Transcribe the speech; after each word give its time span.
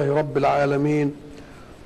لله 0.00 0.18
رب 0.18 0.36
العالمين 0.36 1.14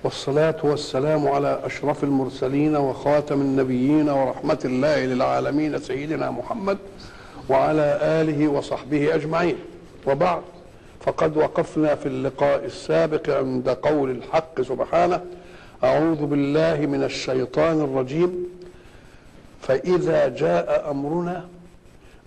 والصلاة 0.05 0.57
والسلام 0.63 1.29
على 1.29 1.61
أشرف 1.65 2.05
المرسلين 2.05 2.77
وخاتم 2.77 3.41
النبيين 3.41 4.09
ورحمة 4.09 4.59
الله 4.65 5.05
للعالمين 5.05 5.79
سيدنا 5.79 6.31
محمد 6.31 6.79
وعلى 7.49 7.99
آله 8.03 8.49
وصحبه 8.49 9.15
أجمعين. 9.15 9.57
وبعد 10.07 10.43
فقد 11.01 11.37
وقفنا 11.37 11.95
في 11.95 12.07
اللقاء 12.07 12.65
السابق 12.65 13.31
عند 13.31 13.69
قول 13.69 14.11
الحق 14.11 14.61
سبحانه 14.61 15.21
أعوذ 15.85 16.27
بالله 16.27 16.87
من 16.87 17.03
الشيطان 17.05 17.81
الرجيم. 17.81 18.47
فإذا 19.61 20.29
جاء 20.29 20.91
أمرنا 20.91 21.49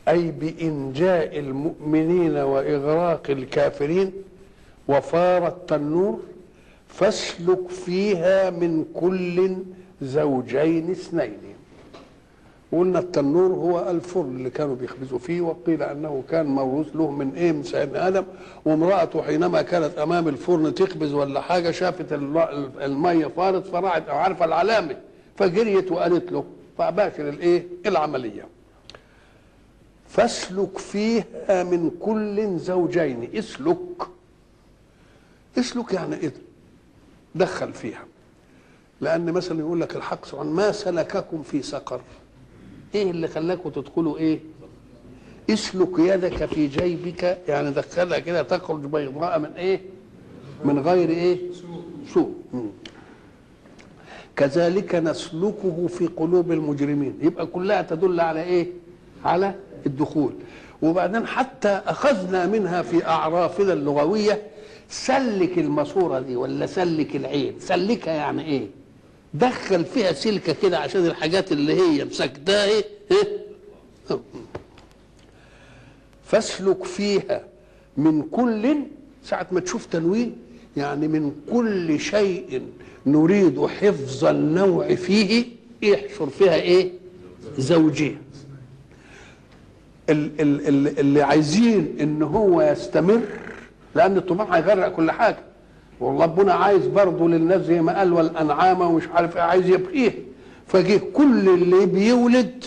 أي 0.08 0.32
بإنجاء 0.32 1.40
المؤمنين 1.40 2.38
وإغراق 2.38 3.24
الكافرين 3.30 4.12
وفار 4.88 5.48
التنور 5.48 6.20
فاسلك 6.88 7.70
فيها 7.70 8.50
من 8.50 8.86
كل 8.94 9.56
زوجين 10.02 10.92
اثنين. 10.92 11.38
قلنا 12.72 13.00
التنور 13.00 13.52
هو 13.54 13.90
الفرن 13.90 14.36
اللي 14.36 14.50
كانوا 14.50 14.76
بيخبزوا 14.76 15.20
فيه 15.20 15.42
وقيل 15.42 15.84
أنه 15.84 16.24
كان 16.30 16.46
موروث 16.46 16.88
له 16.96 17.12
من 17.12 17.36
إيه؟ 17.36 17.52
من 17.52 17.64
سيدنا 17.64 18.08
آدم. 18.08 18.24
وامرأته 18.66 19.22
حينما 19.22 19.62
كانت 19.62 19.98
أمام 19.98 20.28
الفرن 20.28 20.76
تخبز 20.76 21.14
ولا 21.14 21.42
حاجة 21.42 21.72
شافت 21.72 22.06
المية 22.82 23.26
فارت 23.26 23.68
فراحت 23.68 24.10
عارفة 24.10 24.46
العلامة 24.46 24.98
فجريت 25.36 25.92
وقالت 25.92 26.32
له 26.32 26.44
فباشر 26.78 27.30
الإيه؟ 27.30 27.64
العملية. 27.86 28.46
فاسلك 30.08 30.78
فيها 30.78 31.64
من 31.64 31.92
كل 32.00 32.58
زوجين 32.58 33.30
اسلك. 33.36 33.78
اسلك 35.58 35.94
يعني 35.94 36.16
إيه 36.16 36.34
دخل 37.36 37.74
فيها. 37.74 38.06
لأن 39.02 39.32
مثلا 39.32 39.60
يقول 39.60 39.82
لك 39.82 39.96
الحق 39.96 40.26
سبحانه 40.26 40.50
ما 40.52 40.72
سلككم 40.72 41.44
في 41.44 41.62
سقر. 41.62 42.02
إيه 42.96 43.12
اللي 43.12 43.28
خلاكم 43.28 43.70
تدخلوا 43.70 44.18
إيه؟ 44.18 44.40
اسلك 45.50 46.00
يدك 46.00 46.46
في 46.46 46.68
جيبك؟ 46.68 47.38
يعني 47.48 47.72
دخلها 47.72 48.20
كده 48.20 48.42
تخرج 48.44 48.80
بيضاء 48.86 49.40
من 49.40 49.52
إيه؟ 49.54 49.82
من 50.66 50.80
غير 50.80 51.10
إيه؟ 51.10 51.40
سوء. 52.14 52.34
كذلك 54.36 54.96
نسلكه 54.96 55.88
في 55.88 56.08
قلوب 56.08 56.52
المجرمين. 56.52 57.18
يبقى 57.22 57.46
كلها 57.46 57.82
تدل 57.82 58.20
على 58.20 58.44
إيه؟ 58.44 58.68
على 59.26 59.56
الدخول. 59.86 60.34
وبعدين 60.82 61.28
حتى 61.28 61.68
أخذنا 61.70 62.46
منها 62.46 62.82
في 62.82 63.06
أعرافنا 63.06 63.74
اللغوية 63.74 64.42
سلك 64.94 65.58
الماسورة 65.58 66.20
دي 66.20 66.36
ولا 66.36 66.66
سلك 66.66 67.16
العين 67.16 67.54
سلكها 67.60 68.14
يعني 68.14 68.46
إيه؟ 68.46 68.68
دخل 69.34 69.86
فيها 69.86 70.14
سلكة 70.14 70.56
كده 70.62 70.80
عشان 70.80 71.06
الحاجات 71.06 71.52
اللي 71.52 71.74
هي 71.74 72.06
مسكتها 72.06 72.66
إيه؟ 72.66 72.86
فاسلك 76.26 76.84
فيها 76.84 77.44
من 77.98 78.22
كل 78.22 78.76
ساعة 79.24 79.48
ما 79.52 79.60
تشوف 79.60 79.86
تنوين 79.86 80.36
يعني 80.78 81.08
من 81.08 81.32
كل 81.52 82.00
شيء 82.00 82.62
نريد 83.06 83.66
حفظ 83.66 84.26
النوع 84.26 84.96
فيه 84.96 85.46
يحشر 85.82 86.30
فيها 86.30 86.56
إيه؟ 86.56 86.92
زوجين. 87.58 88.18
اللي 90.10 91.22
عايزين 91.22 91.96
إن 92.02 92.22
هو 92.24 92.62
يستمر 92.62 93.22
لأن 93.96 94.18
الطوفان 94.18 94.48
هيغرق 94.54 94.88
كل 94.96 95.12
حاجة. 95.12 95.40
وربنا 96.00 96.54
عايز 96.54 96.88
برضه 96.88 97.30
للناس 97.30 97.62
زي 97.62 97.82
ما 97.82 97.98
قال 98.00 98.14
والأنعام 98.14 98.82
ومش 98.82 99.08
عارف 99.08 99.38
إيه 99.38 99.42
عايز 99.42 99.70
يبقيه. 99.70 100.12
فجه 100.68 101.02
كل 101.14 101.50
اللي 101.50 101.86
بيولد 101.86 102.64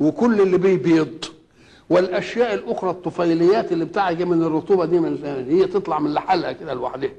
وكل 0.00 0.40
اللي 0.40 0.58
بيبيض 0.58 1.24
والأشياء 1.90 2.54
الأخرى 2.54 2.90
الطفيليات 2.90 3.72
اللي 3.72 3.84
بتاعها 3.84 4.24
من 4.24 4.42
الرطوبة 4.42 4.84
دي 4.84 4.98
من 5.00 5.44
هي 5.48 5.64
تطلع 5.64 5.98
من 5.98 6.14
لحالها 6.14 6.52
كده 6.52 6.74
لوحدها. 6.74 7.10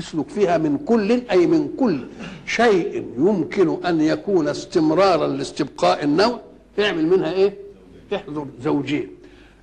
اسلك 0.00 0.28
فيها 0.28 0.58
من 0.58 0.78
كل 0.78 1.22
أي 1.30 1.46
من 1.46 1.68
كل 1.80 2.00
شيء 2.46 3.04
يمكن 3.18 3.84
أن 3.86 4.00
يكون 4.00 4.48
استمرارا 4.48 5.26
لاستبقاء 5.26 6.04
النوع. 6.04 6.40
اعمل 6.78 7.06
منها 7.06 7.32
إيه؟ 7.32 7.54
احذر 8.14 8.46
زوجين. 8.62 9.08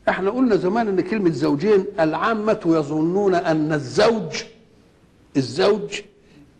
إحنا 0.09 0.29
قلنا 0.29 0.55
زمان 0.55 0.87
ان 0.87 1.01
كلمة 1.01 1.29
زوجين 1.31 1.85
العامة 1.99 2.59
يظنون 2.65 3.35
ان 3.35 3.73
الزوج 3.73 4.43
الزوج 5.37 6.01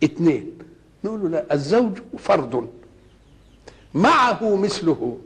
اثنين 0.03 0.51
نقول 1.03 1.21
له 1.21 1.29
لا 1.29 1.53
الزوج 1.53 1.97
فرد. 2.17 2.67
معه 3.93 4.55
مثله. 4.55 5.17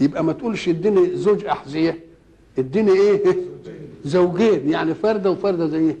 يبقى 0.00 0.24
ما 0.24 0.32
تقولش 0.32 0.68
اديني 0.68 1.16
زوج 1.16 1.44
أحذية 1.44 2.00
اديني 2.58 2.92
إيه؟ 2.92 3.22
زوجين 4.04 4.70
يعني 4.70 4.94
فردة 4.94 5.30
وفردة 5.30 5.66
زيه. 5.66 5.98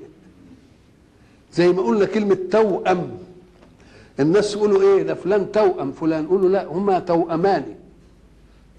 زي 1.52 1.68
ما 1.72 1.82
قلنا 1.82 2.04
كلمة 2.04 2.38
توأم. 2.50 3.18
الناس 4.20 4.54
يقولوا 4.54 4.82
إيه 4.82 5.02
ده 5.02 5.14
فلان 5.14 5.52
توأم 5.52 5.92
فلان. 5.92 6.24
يقولوا 6.24 6.48
لا 6.48 6.66
هما 6.66 6.98
توأمان. 6.98 7.74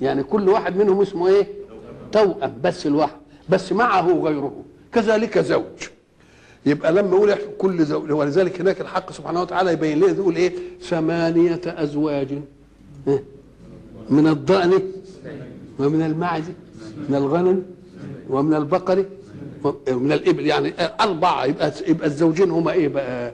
يعني 0.02 0.24
كل 0.24 0.50
واحد 0.50 0.78
منهم 0.78 1.02
اسمه 1.02 1.28
إيه؟ 1.28 1.48
توأم 2.12 2.54
بس 2.64 2.88
الواحد 2.88 3.16
بس 3.50 3.72
معه 3.72 4.08
غيره 4.12 4.64
كذلك 4.94 5.40
زوج. 5.40 5.64
يبقى 6.66 6.92
لما 6.94 7.16
يقول 7.18 7.36
كل 7.58 7.86
زوج 7.86 8.12
ولذلك 8.12 8.62
هناك 8.62 8.82
الحق 8.82 9.12
سبحانه 9.12 9.42
وتعالى 9.42 9.72
يبين 9.74 9.98
لنا 9.98 10.08
يقول 10.08 10.36
إيه؟ 10.36 10.54
ثمانية 10.82 11.62
أزواج. 11.66 12.28
من 14.10 14.28
الضأن 14.28 14.82
ومن 15.80 16.02
المعز 16.02 16.44
من 17.10 17.16
الغنم 17.16 17.64
ومن 18.30 18.54
البقر 18.54 19.06
ومن 19.92 20.12
الإبل. 20.12 20.46
يعني 20.46 20.74
أربعة 21.02 21.46
يبقى 21.46 21.72
يبقى 21.88 22.08
الزوجين 22.08 22.52
هما 22.52 22.72
إيه 22.72 22.88
بقى؟ 22.88 23.34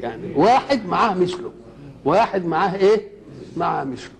يعني 0.00 0.34
واحد 0.36 0.86
معاه 0.86 1.14
مثله. 1.14 1.52
واحد 2.04 2.44
معاه 2.44 2.76
إيه؟ 2.76 3.08
معاه 3.56 3.84
مثله. 3.84 4.10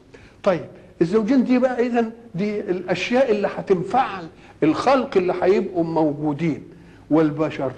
طيب 0.43 0.65
الزوجين 1.05 1.45
دي 1.45 1.59
بقى 1.59 1.87
اذا 1.87 2.11
دي 2.35 2.61
الأشياء 2.61 3.31
اللي 3.31 3.49
هتنفع 3.57 4.21
الخلق 4.63 5.17
اللي 5.17 5.35
هيبقوا 5.43 5.85
موجودين 5.85 6.63
والبشر. 7.11 7.73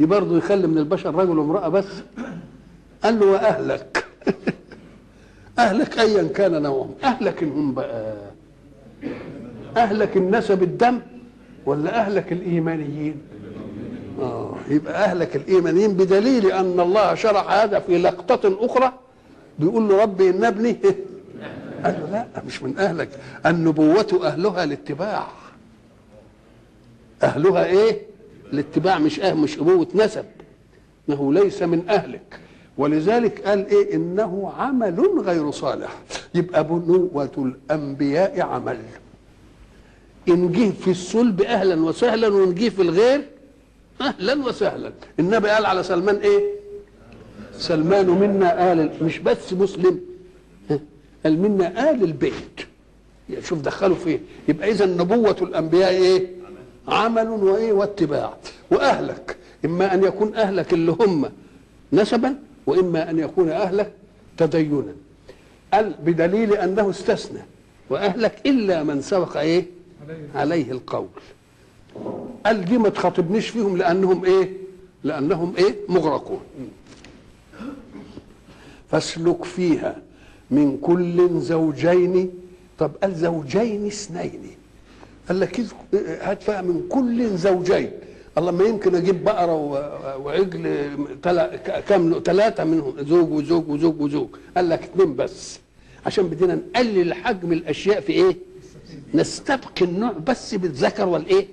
برضه 0.00 0.38
يخلي 0.38 0.66
من 0.66 0.78
البشر 0.78 1.14
رجل 1.14 1.38
وامرأة 1.38 1.68
بس. 1.68 1.86
قال 3.04 3.20
له 3.20 3.26
وأهلك؟ 3.26 4.04
أهلك 5.58 5.98
ايا 5.98 6.22
كان 6.22 6.62
نوعهم. 6.62 6.94
أهلك 7.04 7.42
هم 7.44 7.74
بقى 7.74 8.16
أهلك 9.76 10.16
النسب 10.16 10.62
الدم 10.62 11.00
ولا 11.66 12.00
أهلك 12.00 12.32
الإيمانيين؟ 12.32 13.16
آه 14.20 14.54
يبقى 14.68 15.04
أهلك 15.04 15.36
الإيمانيين 15.36 15.92
بدليل 15.94 16.52
أن 16.52 16.80
الله 16.80 17.14
شرح 17.14 17.50
هذا 17.52 17.78
في 17.78 17.98
لقطة 17.98 18.66
أخرى. 18.66 18.92
بيقول 19.58 19.88
له 19.88 20.02
ربي 20.02 20.30
إن 20.30 20.44
ابني 20.44 20.76
قال 21.84 21.94
له 22.00 22.10
لا 22.12 22.42
مش 22.46 22.62
من 22.62 22.78
أهلك. 22.78 23.08
النبوة 23.46 24.20
أهلها 24.24 24.64
الاتباع 24.64 25.26
أهلها 27.22 27.64
إيه؟ 27.64 28.02
الاتباع 28.52 28.98
مش 28.98 29.20
أهل 29.20 29.36
مش 29.36 29.58
ابوة 29.58 29.88
نسب. 29.94 30.24
إنه 31.08 31.32
ليس 31.32 31.62
من 31.62 31.88
أهلك. 31.88 32.40
ولذلك 32.78 33.40
قال 33.40 33.66
إيه؟ 33.66 33.94
إنه 33.94 34.52
عمل 34.58 35.20
غير 35.24 35.50
صالح. 35.50 35.96
يبقى 36.34 36.64
بنوة 36.64 37.30
الأنبياء 37.70 38.40
عمل. 38.40 38.78
إن 40.28 40.52
جه 40.52 40.70
في 40.70 40.90
الصلب 40.90 41.42
أهلا 41.42 41.84
وسهلا 41.84 42.28
وإن 42.28 42.54
جه 42.54 42.68
في 42.68 42.82
الغير 42.82 43.20
أهلا 44.00 44.34
وسهلا. 44.46 44.92
النبي 45.20 45.48
قال 45.48 45.66
على 45.66 45.82
سلمان 45.82 46.16
إيه؟ 46.16 46.40
سلمان 47.58 48.06
منا 48.06 48.72
آل 48.72 48.90
مش 49.02 49.18
بس 49.18 49.52
مسلم. 49.52 50.00
قال 51.24 51.38
منا 51.38 51.90
آل 51.90 52.02
البيت. 52.04 52.60
شوف 53.42 53.60
دخلوا 53.60 53.96
فيه. 53.96 54.20
يبقى 54.48 54.70
إذا 54.70 54.86
نبوة 54.86 55.36
الأنبياء 55.42 55.90
إيه؟ 55.90 56.26
عمل 56.88 57.28
وإيه؟ 57.28 57.72
واتباع. 57.72 58.36
وأهلك. 58.70 59.36
إما 59.64 59.94
أن 59.94 60.04
يكون 60.04 60.34
أهلك 60.34 60.72
اللي 60.72 60.90
هم 60.92 61.30
نسبا 61.92 62.36
وإما 62.66 63.10
أن 63.10 63.18
يكون 63.18 63.48
أهلك 63.48 63.92
تدينا. 64.36 64.94
قال 65.74 65.94
بدليل 66.04 66.52
أنه 66.54 66.90
استثنى. 66.90 67.40
وأهلك 67.90 68.46
إلا 68.46 68.82
من 68.82 69.02
سبق 69.02 69.36
إيه؟ 69.36 69.66
عليه 70.34 70.72
القول. 70.72 71.08
قال 72.46 72.64
دي 72.64 72.78
ما 72.78 72.88
تخاطبنيش 72.88 73.48
فيهم 73.48 73.76
لأنهم 73.76 74.24
إيه؟ 74.24 74.50
لأنهم 75.04 75.54
إيه؟ 75.58 75.74
مغرقون. 75.88 76.40
فاسلك 78.90 79.44
فيها. 79.44 80.02
من 80.50 80.78
كل 80.82 81.40
زوجين. 81.40 82.30
طب 82.78 82.90
قال 83.02 83.14
زوجين 83.14 83.86
اثنين. 83.86 84.40
قال 85.28 85.40
لك 85.40 85.60
هات 85.94 86.46
بقى 86.46 86.62
من 86.62 86.88
كل 86.88 87.36
زوجين. 87.36 87.90
الله 88.38 88.50
ما 88.52 88.64
يمكن 88.64 88.94
أجيب 88.94 89.24
بقرة 89.24 89.56
وعجل 90.16 90.90
كام 91.88 92.22
ثلاثة 92.24 92.64
منهم. 92.64 92.94
زوج 92.98 93.30
وزوج 93.32 93.68
وزوج 93.68 94.00
وزوج. 94.00 94.28
قال 94.56 94.68
لك 94.68 94.82
اثنين 94.82 95.16
بس. 95.16 95.58
عشان 96.06 96.28
بدينا 96.28 96.54
نقلل 96.54 97.14
حجم 97.14 97.52
الأشياء 97.52 98.00
في 98.00 98.12
إيه؟ 98.12 98.36
نستبقي 99.14 99.84
النوع 99.84 100.12
بس 100.12 100.54
بالذكر 100.54 101.08
والإيه؟ 101.08 101.46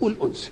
والأنثى. 0.00 0.50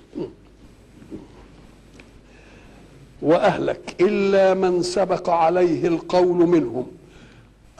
وأهلك 3.21 3.95
إلا 4.01 4.53
من 4.53 4.83
سبق 4.83 5.29
عليه 5.29 5.87
القول 5.87 6.37
منهم. 6.47 6.87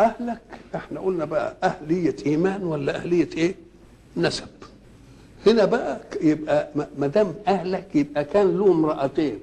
أهلك. 0.04 0.42
إحنا 0.76 1.00
قلنا 1.00 1.26
بقى 1.26 1.56
أهلية 1.64 2.16
إيمان 2.26 2.64
ولا 2.64 2.96
أهلية 2.96 3.30
إيه؟ 3.38 3.56
نسب. 4.18 4.48
هنا 5.48 5.66
بقى 5.66 6.00
يبقى 6.22 6.70
ما 6.98 7.08
دام 7.08 7.34
أهلك 7.48 7.96
يبقى 7.96 8.24
كان 8.26 8.58
له 8.58 8.72
امرأتين. 8.72 9.40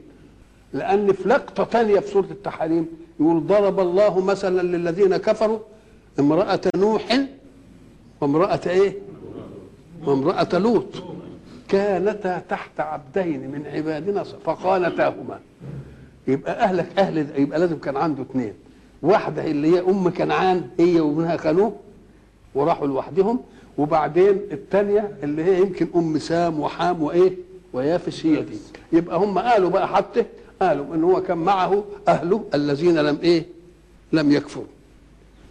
لأن 0.72 1.12
في 1.12 1.28
لقطة 1.28 1.64
ثانية 1.64 2.00
في 2.00 2.08
سورة 2.10 2.26
التحريم 2.30 2.86
يقول 3.20 3.46
ضرب 3.46 3.80
الله 3.80 4.20
مثلا 4.24 4.62
للذين 4.62 5.16
كفروا 5.16 5.58
امرأة 6.18 6.60
نوح 6.76 7.20
وامرأة 8.20 8.60
إيه؟ 8.66 8.94
وامرأة 10.06 10.48
لوط. 10.58 10.86
كانتا 11.68 12.38
تحت 12.48 12.80
عبدين 12.80 13.50
من 13.50 13.66
عبادنا 13.66 14.22
فخانتاهما. 14.22 15.40
يبقى 16.28 16.52
أهلك 16.64 16.98
أهل 16.98 17.40
يبقى 17.40 17.58
لازم 17.58 17.78
كان 17.78 17.96
عنده 17.96 18.22
اثنين 18.22 18.54
واحدة 19.02 19.44
اللي 19.44 19.75
هي 19.76 19.81
أم 19.81 20.11
كنعان 20.11 20.69
هي 20.79 21.00
وابنها 21.00 21.37
خانوه 21.37 21.73
وراحوا 22.55 22.87
لوحدهم. 22.87 23.41
وبعدين 23.79 24.41
الثانية 24.52 25.17
اللي 25.23 25.44
هي 25.44 25.61
يمكن 25.61 25.88
أم 25.97 26.19
سام 26.19 26.61
وحام 26.61 27.02
وإيه 27.02 27.32
ويافس 27.73 28.26
هي 28.26 28.43
دي. 28.43 28.58
يبقى 28.93 29.17
هم 29.19 29.38
قالوا 29.38 29.70
بقى 29.70 29.88
حتى 29.88 30.25
قالوا 30.62 30.94
إن 30.94 31.05
هو 31.05 31.23
كان 31.23 31.38
معه 31.38 31.85
أهله 32.08 32.44
الذين 32.55 32.99
لم 32.99 33.19
إيه 33.23 33.47
لم 34.12 34.32
يكفروا. 34.32 34.64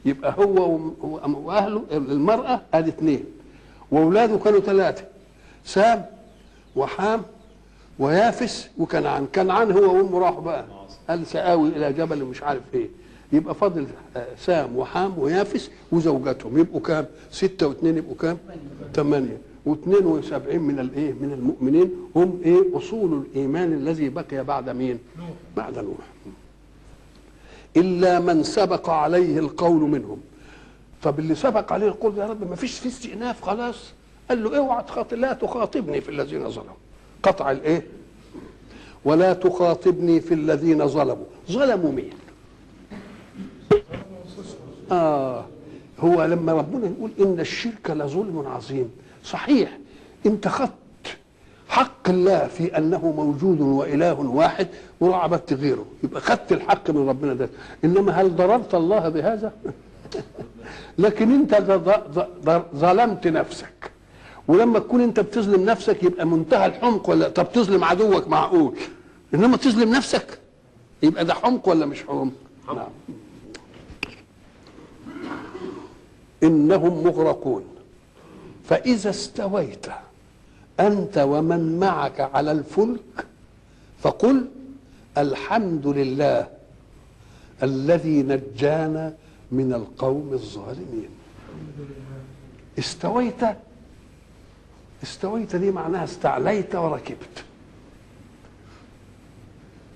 يبقى 0.05 0.35
هو 0.39 0.79
وأهله 1.45 1.83
المرأة 1.91 2.61
ادي 2.73 2.89
اثنين. 2.89 3.23
وأولاده 3.91 4.37
كانوا 4.37 4.59
ثلاثة 4.59 5.03
سام 5.65 6.05
وحام 6.75 7.21
ويافس 7.99 8.69
وكنعان. 8.77 9.27
كنعان 9.35 9.71
هو 9.71 9.95
وأمه 9.97 10.19
راحوا 10.19 10.41
بقى. 10.41 10.65
قال 11.09 11.27
سآوي 11.27 11.69
إلى 11.69 11.93
جبل 11.93 12.23
مش 12.25 12.43
عارف 12.43 12.61
إيه. 12.73 12.89
يبقى 13.33 13.55
فاضل 13.55 13.87
آه، 14.15 14.27
سام 14.39 14.75
وحام 14.77 15.19
ويافس 15.19 15.71
وزوجاتهم. 15.91 16.57
يبقوا 16.57 16.81
كام؟ 16.81 17.05
ستة 17.31 17.67
واثنين 17.67 17.97
يبقوا 17.97 18.15
كام؟ 18.15 18.37
ثمانية. 18.93 19.37
واثنين 19.65 20.05
وسبعين 20.05 20.61
من 20.61 20.79
الايه 20.79 21.13
من 21.13 21.33
المؤمنين 21.33 21.91
هم 22.15 22.41
إيه؟ 22.45 22.77
أصول 22.77 23.13
الإيمان 23.13 23.73
الذي 23.73 24.09
بقي 24.09 24.43
بعد 24.43 24.69
مين؟ 24.69 24.99
بعد 25.57 25.77
نوح. 25.79 25.97
إلا 27.77 28.19
من 28.19 28.43
سبق 28.43 28.89
عليه 28.89 29.39
القول 29.39 29.81
منهم. 29.81 30.17
طب 31.03 31.19
اللي 31.19 31.35
سبق 31.35 31.73
عليه 31.73 31.87
القول 31.87 32.17
يا 32.17 32.25
رب 32.25 32.49
ما 32.49 32.55
فيش 32.55 32.79
في 32.79 32.87
استئناف 32.87 33.41
خلاص. 33.41 33.75
قال 34.29 34.43
له 34.43 34.57
اوعى 34.57 34.83
تخاطب 34.83 35.17
لا 35.17 35.33
تخاطبني 35.33 36.01
في 36.01 36.09
الذين 36.09 36.49
ظلموا. 36.49 36.73
قطع 37.23 37.51
الإيه؟ 37.51 37.85
ولا 39.05 39.33
تخاطبني 39.33 40.21
في 40.21 40.33
الذين 40.33 40.87
ظلموا. 40.87 41.25
ظلموا 41.51 41.91
مين؟ 41.91 42.09
آه. 44.91 45.45
هو 45.99 46.23
لما 46.25 46.53
ربنا 46.53 46.85
يقول 46.87 47.11
إن 47.19 47.39
الشرك 47.39 47.89
لظلم 47.91 48.43
عظيم. 48.47 48.89
صحيح 49.23 49.77
أنت 50.25 50.47
خدت 50.47 50.69
حق 51.69 52.09
الله 52.09 52.47
في 52.47 52.77
أنه 52.77 53.11
موجود 53.11 53.61
وإله 53.61 54.19
واحد 54.19 54.67
وعبدت 55.01 55.53
غيره. 55.53 55.85
يبقى 56.03 56.21
خدت 56.21 56.51
الحق 56.51 56.89
من 56.89 57.09
ربنا 57.09 57.33
ده. 57.33 57.49
إنما 57.83 58.11
هل 58.11 58.35
ضررت 58.35 58.75
الله 58.75 59.09
بهذا؟ 59.09 59.53
لكن 60.99 61.47
ظ- 61.47 62.75
ظلمت 62.75 63.27
نفسك. 63.27 63.91
ولما 64.47 64.79
تكون 64.79 65.01
أنت 65.01 65.19
بتظلم 65.19 65.65
نفسك 65.65 66.03
يبقى 66.03 66.25
منتهى 66.25 66.65
الحمق 66.65 67.09
ولا؟ 67.09 67.29
طب 67.29 67.51
تظلم 67.53 67.83
عدوك 67.83 68.27
معقول. 68.27 68.75
إنما 69.33 69.57
تظلم 69.57 69.95
نفسك 69.95 70.39
يبقى 71.03 71.25
ده 71.25 71.33
حمق 71.33 71.69
ولا 71.69 71.85
مش 71.85 72.03
حمق. 72.03 72.31
نعم. 72.67 72.87
إنهم 76.43 77.03
مغرقون. 77.03 77.63
فإذا 78.65 79.09
استويت 79.09 79.85
أنت 80.79 81.17
ومن 81.17 81.79
معك 81.79 82.19
على 82.19 82.51
الفلك 82.51 83.25
فقل 84.01 84.47
الحمد 85.17 85.87
لله 85.87 86.47
الذي 87.63 88.23
نجانا 88.23 89.15
من 89.51 89.73
القوم 89.73 90.29
الظالمين. 90.33 91.09
استويت 92.79 93.41
استويت 95.03 95.55
دي 95.55 95.71
معناها 95.71 96.03
استعليت 96.03 96.75
وركبت. 96.75 97.43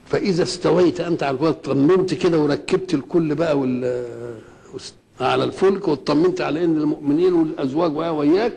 فإذا 0.06 0.44
استويت 0.44 1.00
أنت 1.02 1.24
على 1.24 1.34
الفلك 1.38 1.56
طمنت 1.56 2.14
كده 2.14 2.40
وركبت 2.40 2.94
الكل 2.94 3.36
بقى 3.36 3.60
وال 3.60 4.06
على 5.22 5.44
الفلك 5.44 5.88
واطمنت 5.88 6.42
على 6.42 6.64
إن 6.66 6.78
المؤمنين 6.78 7.34
والأزواج 7.34 7.96
ويا 7.98 8.10
وياك 8.10 8.54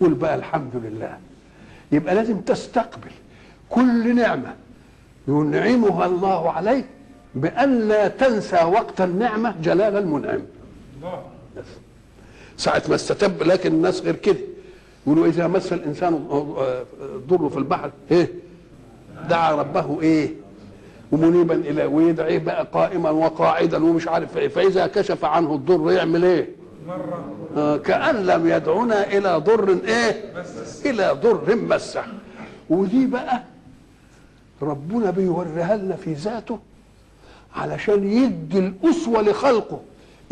قول 0.00 0.14
بقى 0.14 0.34
الحمد 0.34 0.70
لله. 0.74 1.18
يبقى 1.92 2.14
لازم 2.14 2.40
تستقبل 2.40 3.10
كل 3.70 4.14
نعمة 4.16 4.54
ينعمها 5.28 6.06
الله 6.06 6.50
عليك 6.52 6.84
بأن 7.34 7.88
لا 7.88 8.08
تنسى 8.08 8.64
وقت 8.64 9.00
النعمة 9.00 9.54
جلال 9.62 9.96
المنعم. 9.96 10.40
ساعة 12.56 12.82
ما 12.88 12.94
استتب 12.94 13.42
لكن 13.42 13.72
الناس 13.72 14.00
غير 14.02 14.16
كده. 14.16 14.38
يقولوا 15.06 15.26
إذا 15.26 15.46
مس 15.46 15.72
الإنسان 15.72 16.26
ضر 17.28 17.48
في 17.48 17.56
البحر 17.56 17.90
إيه؟ 18.10 18.30
دعا 19.28 19.52
ربه 19.52 20.00
إيه؟ 20.02 20.34
ومنيبا 21.12 21.54
إلى 21.54 21.84
ويدعيه 21.84 22.38
بقى 22.38 22.66
قائما 22.72 23.10
وقاعدا 23.10 23.84
ومش 23.84 24.08
عارف 24.08 24.36
إيه. 24.36 24.48
فإذا 24.48 24.86
كشف 24.86 25.24
عنه 25.24 25.54
الضر 25.54 25.92
يعمل 25.92 26.24
إيه؟ 26.24 26.48
آه 27.56 27.76
كأن 27.76 28.26
لم 28.26 28.46
يدعنا 28.48 29.06
إلى 29.06 29.36
ضر 29.46 29.78
إيه؟ 29.84 30.32
إلى 30.86 31.18
ضر 31.22 31.56
مسه. 31.56 32.02
ودي 32.70 33.06
بقى؟ 33.06 33.42
ربنا 34.62 35.10
بيوريها 35.10 35.76
لنا 35.76 35.96
في 35.96 36.12
ذاته 36.12 36.58
علشان 37.56 38.04
يدي 38.12 38.58
الأسوة 38.58 39.22
لخلقه. 39.22 39.80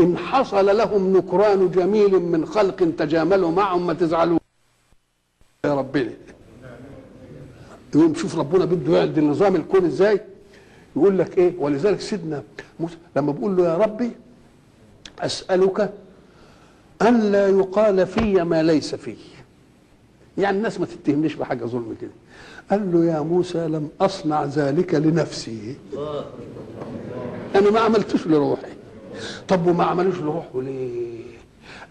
إن 0.00 0.18
حصل 0.18 0.76
لهم 0.76 1.16
نكران 1.16 1.70
جميل 1.70 2.20
من 2.20 2.46
خلق 2.46 2.76
تجاملوا 2.98 3.50
معهم 3.50 3.86
ما 3.86 3.92
تزعلوا. 3.94 4.38
يا 5.64 5.74
ربنا 5.74 6.10
يقوم 7.94 8.14
شوف 8.14 8.38
ربنا 8.38 8.64
بده 8.64 8.98
يعدل 8.98 9.24
نظام 9.24 9.56
الكون 9.56 9.84
إزاي؟ 9.84 10.20
يقول 10.98 11.18
لك 11.18 11.38
إيه؟ 11.38 11.52
ولذلك 11.58 12.00
سيدنا 12.00 12.42
موسى 12.80 12.96
لما 13.16 13.32
بيقول 13.32 13.56
له 13.56 13.68
يا 13.68 13.76
ربي 13.76 14.10
أسألك 15.20 15.92
أن 17.02 17.32
لا 17.32 17.48
يقال 17.48 18.06
في 18.06 18.34
ما 18.34 18.62
ليس 18.62 18.94
في. 18.94 19.16
يعني 20.38 20.56
الناس 20.56 20.80
ما 20.80 20.86
تتهمنيش 20.86 21.34
بحاجة 21.34 21.64
ظلم 21.64 21.96
كده. 22.00 22.10
قال 22.70 22.92
له 22.92 23.04
يا 23.04 23.20
موسى 23.20 23.58
لم 23.58 23.88
أصنع 24.00 24.44
ذلك 24.44 24.94
لنفسي. 24.94 25.76
أنا 27.54 27.70
ما 27.70 27.80
عملتوش 27.80 28.26
لروحي. 28.26 28.72
طب 29.48 29.66
وما 29.66 29.84
عملوش 29.84 30.16
لروحه 30.18 30.62
ليه؟ 30.62 31.18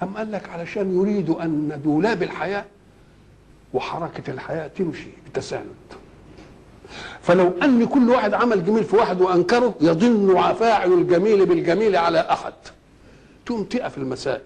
أم 0.04 0.18
قال 0.18 0.32
لك 0.32 0.50
علشان 0.50 0.96
يريدوا 0.96 1.44
أن 1.44 1.82
دولاب 1.86 2.24
الحياة 2.24 2.66
وحركة 3.74 4.32
الحياة 4.32 4.68
تمشي 4.68 5.10
بتساند 5.30 5.66
فلو 7.22 7.52
أن 7.64 7.86
كل 7.86 8.10
واحد 8.10 8.34
عمل 8.34 8.66
جميل 8.66 8.84
في 8.84 8.96
واحد 8.96 9.22
وأنكره 9.22 9.76
يظن 9.82 10.54
فاعل 10.54 10.94
الجميل 10.94 11.46
بالجميل 11.46 11.96
على 11.96 12.20
أحد. 12.20 12.54
تقوم 13.46 13.64
تقف 13.64 13.98
المسائل. 13.98 14.42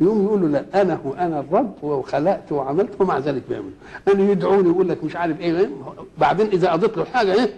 يقوم 0.00 0.24
يقول 0.24 0.40
له 0.40 0.48
لا 0.48 0.82
أنا 0.82 1.00
هو 1.06 1.14
أنا 1.14 1.40
الرب 1.40 1.84
وخلقت 1.84 2.52
وعملت 2.52 3.00
ومع 3.00 3.18
ذلك 3.18 3.42
بيعمل. 3.48 3.70
أنا 4.14 4.30
يدعوني 4.30 4.68
يقول 4.68 4.88
لك 4.88 5.04
مش 5.04 5.16
عارف 5.16 5.40
إيه, 5.40 5.58
إيه. 5.58 5.70
بعدين 6.18 6.46
إذا 6.46 6.74
اضيف 6.74 6.96
له 6.96 7.04
حاجة 7.04 7.34
إيه. 7.34 7.54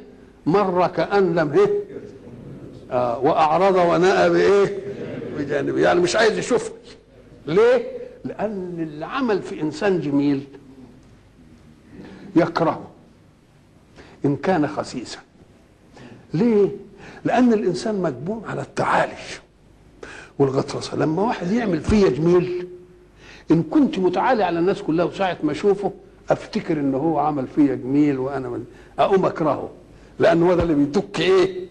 مره 0.46 0.86
كأن 0.86 1.34
لم 1.34 1.52
إيه. 1.52 1.70
آه 2.90 3.18
وأعرض 3.18 3.74
ونأى 3.76 4.30
بإيه؟ 4.30 4.78
بجانبه. 5.38 5.80
يعني 5.80 6.00
مش 6.00 6.16
عايز 6.16 6.38
يشوفني 6.38 6.74
ليه؟ 7.46 7.84
لأن 8.24 8.88
العمل 8.96 9.42
في 9.42 9.60
إنسان 9.60 10.00
جميل 10.00 10.44
يكرهه. 12.36 12.89
إن 14.24 14.36
كان 14.36 14.66
خسيسا. 14.66 15.18
ليه؟ 16.34 16.68
لأن 17.24 17.52
الإنسان 17.52 18.02
مجبور 18.02 18.42
على 18.48 18.62
التعالي 18.62 19.12
والغطرسه 20.38 20.96
لما 20.96 21.22
واحد 21.22 21.50
يعمل 21.52 21.80
فيا 21.80 22.08
جميل 22.08 22.68
إن 23.50 23.62
كنت 23.62 23.98
متعالي 23.98 24.42
على 24.44 24.58
الناس 24.58 24.82
كلها 24.82 25.04
وساعة 25.04 25.36
ما 25.42 25.52
أشوفه 25.52 25.92
أفتكر 26.30 26.80
إن 26.80 26.94
هو 26.94 27.18
عمل 27.18 27.46
فيا 27.46 27.74
جميل 27.74 28.18
وأنا 28.18 28.48
من 28.48 28.64
أقوم 28.98 29.26
أكرهه. 29.26 29.70
لأن 30.18 30.42
هو 30.42 30.54
ده 30.54 30.62
اللي 30.62 30.74
بيدك 30.74 31.20
إيه؟ 31.20 31.68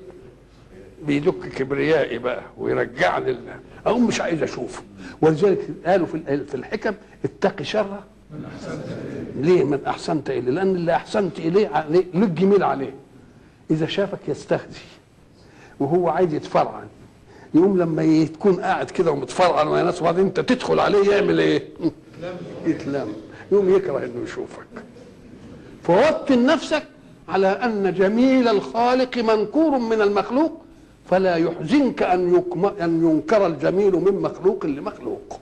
بيدك 1.07 1.33
كبريائي 1.57 2.17
بقى 2.17 2.41
ويرجعني 2.57 3.35
أقوم 3.85 4.07
مش 4.07 4.21
عايز 4.21 4.43
أشوفه. 4.43 4.83
ولذلك 5.21 5.67
قالوا 5.85 6.07
في 6.07 6.15
ال- 6.15 6.47
في 6.47 6.55
الحكم 6.55 6.93
اتقي 7.25 7.63
شره 7.63 8.03
ليه؟ 9.35 9.63
من 9.63 9.79
أحسنت 9.87 10.29
إليه. 10.29 10.51
لأن 10.51 10.75
اللي 10.75 10.95
أحسنت 10.95 11.39
إليه 11.39 11.67
عليه 11.67 12.03
لك 12.13 12.29
جميل 12.29 12.63
عليه. 12.63 12.93
إذا 13.71 13.85
شافك 13.85 14.19
يستهزي 14.27 14.79
وهو 15.79 16.09
عايز 16.09 16.33
يتفرعن. 16.33 16.87
يقوم 17.53 17.77
لما 17.77 18.25
تكون 18.25 18.61
قاعد 18.61 18.89
كده 18.89 19.11
ومتفرعن 19.11 19.67
ويا 19.67 19.83
ناس 19.83 20.01
وبعدين 20.01 20.25
أنت 20.25 20.39
تدخل 20.39 20.79
عليه 20.79 21.11
يعمل 21.11 21.39
إيه؟ 21.39 21.63
يتلم. 22.67 23.13
يقوم 23.51 23.75
يكره 23.75 23.97
إنه 23.97 24.23
يشوفك. 24.23 24.67
فوطن 25.83 26.45
نفسك 26.45 26.83
على 27.29 27.47
أن 27.47 27.93
جميل 27.93 28.47
الخالق 28.47 29.17
منكور 29.17 29.77
من 29.77 30.01
المخلوق 30.01 30.61
فلا 31.09 31.35
يحزنك 31.35 32.01
يكم 32.13 32.65
أن 32.65 33.05
ينكر 33.05 33.47
الجميل 33.47 33.93
من 33.93 34.21
مخلوق 34.21 34.65
لمخلوق. 34.65 35.39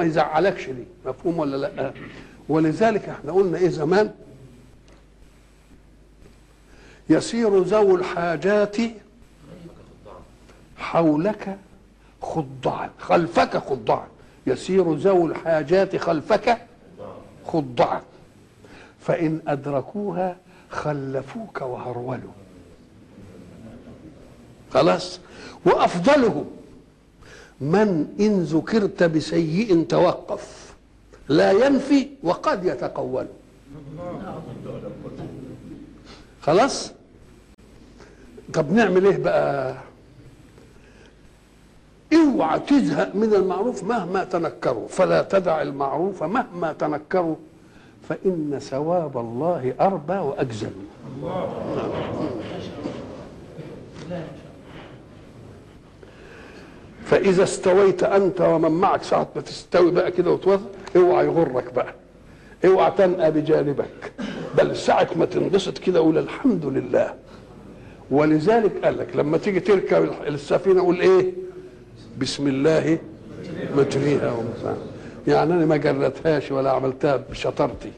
ما 0.00 0.06
يزعلكش 0.06 0.66
دي 0.66 0.84
مفهوم 1.06 1.38
ولا 1.38 1.56
لا؟ 1.56 1.92
ولذلك 2.48 3.08
إحنا 3.08 3.32
قلنا 3.32 3.58
إيه 3.58 3.68
زمان؟ 3.68 4.10
يسير 7.10 7.58
ذو 7.62 7.96
الحاجات 7.96 8.76
حولك 10.78 11.58
خضعا 12.22 12.90
خلفك 12.98 13.56
خضعا 13.56 14.06
يسير 14.46 14.94
ذو 14.94 15.26
الحاجات 15.26 15.96
خلفك 15.96 16.58
خضعا 17.46 18.02
فإن 19.00 19.40
أدركوها 19.48 20.36
خلفوك 20.70 21.60
وهرولوا 21.62 22.32
خلاص؟ 24.74 25.20
وأفضلهم. 25.64 26.46
من 27.60 28.06
إن 28.20 28.42
ذكرت 28.42 29.02
بسيء 29.02 29.84
توقف. 29.88 30.74
لا 31.28 31.52
ينفي 31.52 32.08
وقد 32.22 32.64
يتقول. 32.64 33.26
خلاص؟ 36.42 36.92
طب 38.54 38.72
نعمل 38.72 39.06
إيه 39.06 39.16
بقى؟ 39.16 39.74
اوعى 42.14 42.60
تزهق 42.60 43.14
من 43.14 43.34
المعروف 43.34 43.84
مهما 43.84 44.24
تنكروا 44.24 44.88
فلا 44.88 45.22
تدع 45.22 45.62
المعروف 45.62 46.22
مهما 46.22 46.72
تنكروا 46.72 47.36
فإن 48.08 48.58
ثواب 48.60 49.18
الله 49.18 49.74
أربى 49.80 50.12
وأجزل. 50.16 50.70
فإذا 57.10 57.42
استويت 57.42 58.02
أنت 58.02 58.40
ومن 58.40 58.70
معك 58.70 59.02
ساعة 59.02 59.28
ما 59.36 59.42
تستوي 59.42 59.90
بقى 59.90 60.10
كده 60.10 60.30
وتوضع 60.30 60.62
اوعى 60.96 61.26
يغرك 61.26 61.74
بقى. 61.74 61.94
اوعى 62.64 62.92
تنأى 62.98 63.30
بجانبك. 63.30 64.12
بل 64.58 64.76
ساعة 64.76 65.08
ما 65.16 65.24
تنبسط 65.24 65.78
كده 65.78 65.98
قول 66.00 66.18
الحمد 66.18 66.66
لله. 66.66 67.14
ولذلك 68.10 68.84
قال 68.84 68.98
لك 68.98 69.16
لما 69.16 69.38
تيجي 69.38 69.60
تركب 69.60 70.08
السفينة 70.26 70.82
قول 70.82 71.00
إيه؟ 71.00 71.32
بسم 72.18 72.46
الله 72.48 72.98
مجريها 73.76 74.34
يعني 75.26 75.54
أنا 75.54 75.66
ما 75.66 75.76
جرتهاش 75.76 76.50
ولا 76.52 76.70
عملتها 76.70 77.16
بشطارتي. 77.16 77.92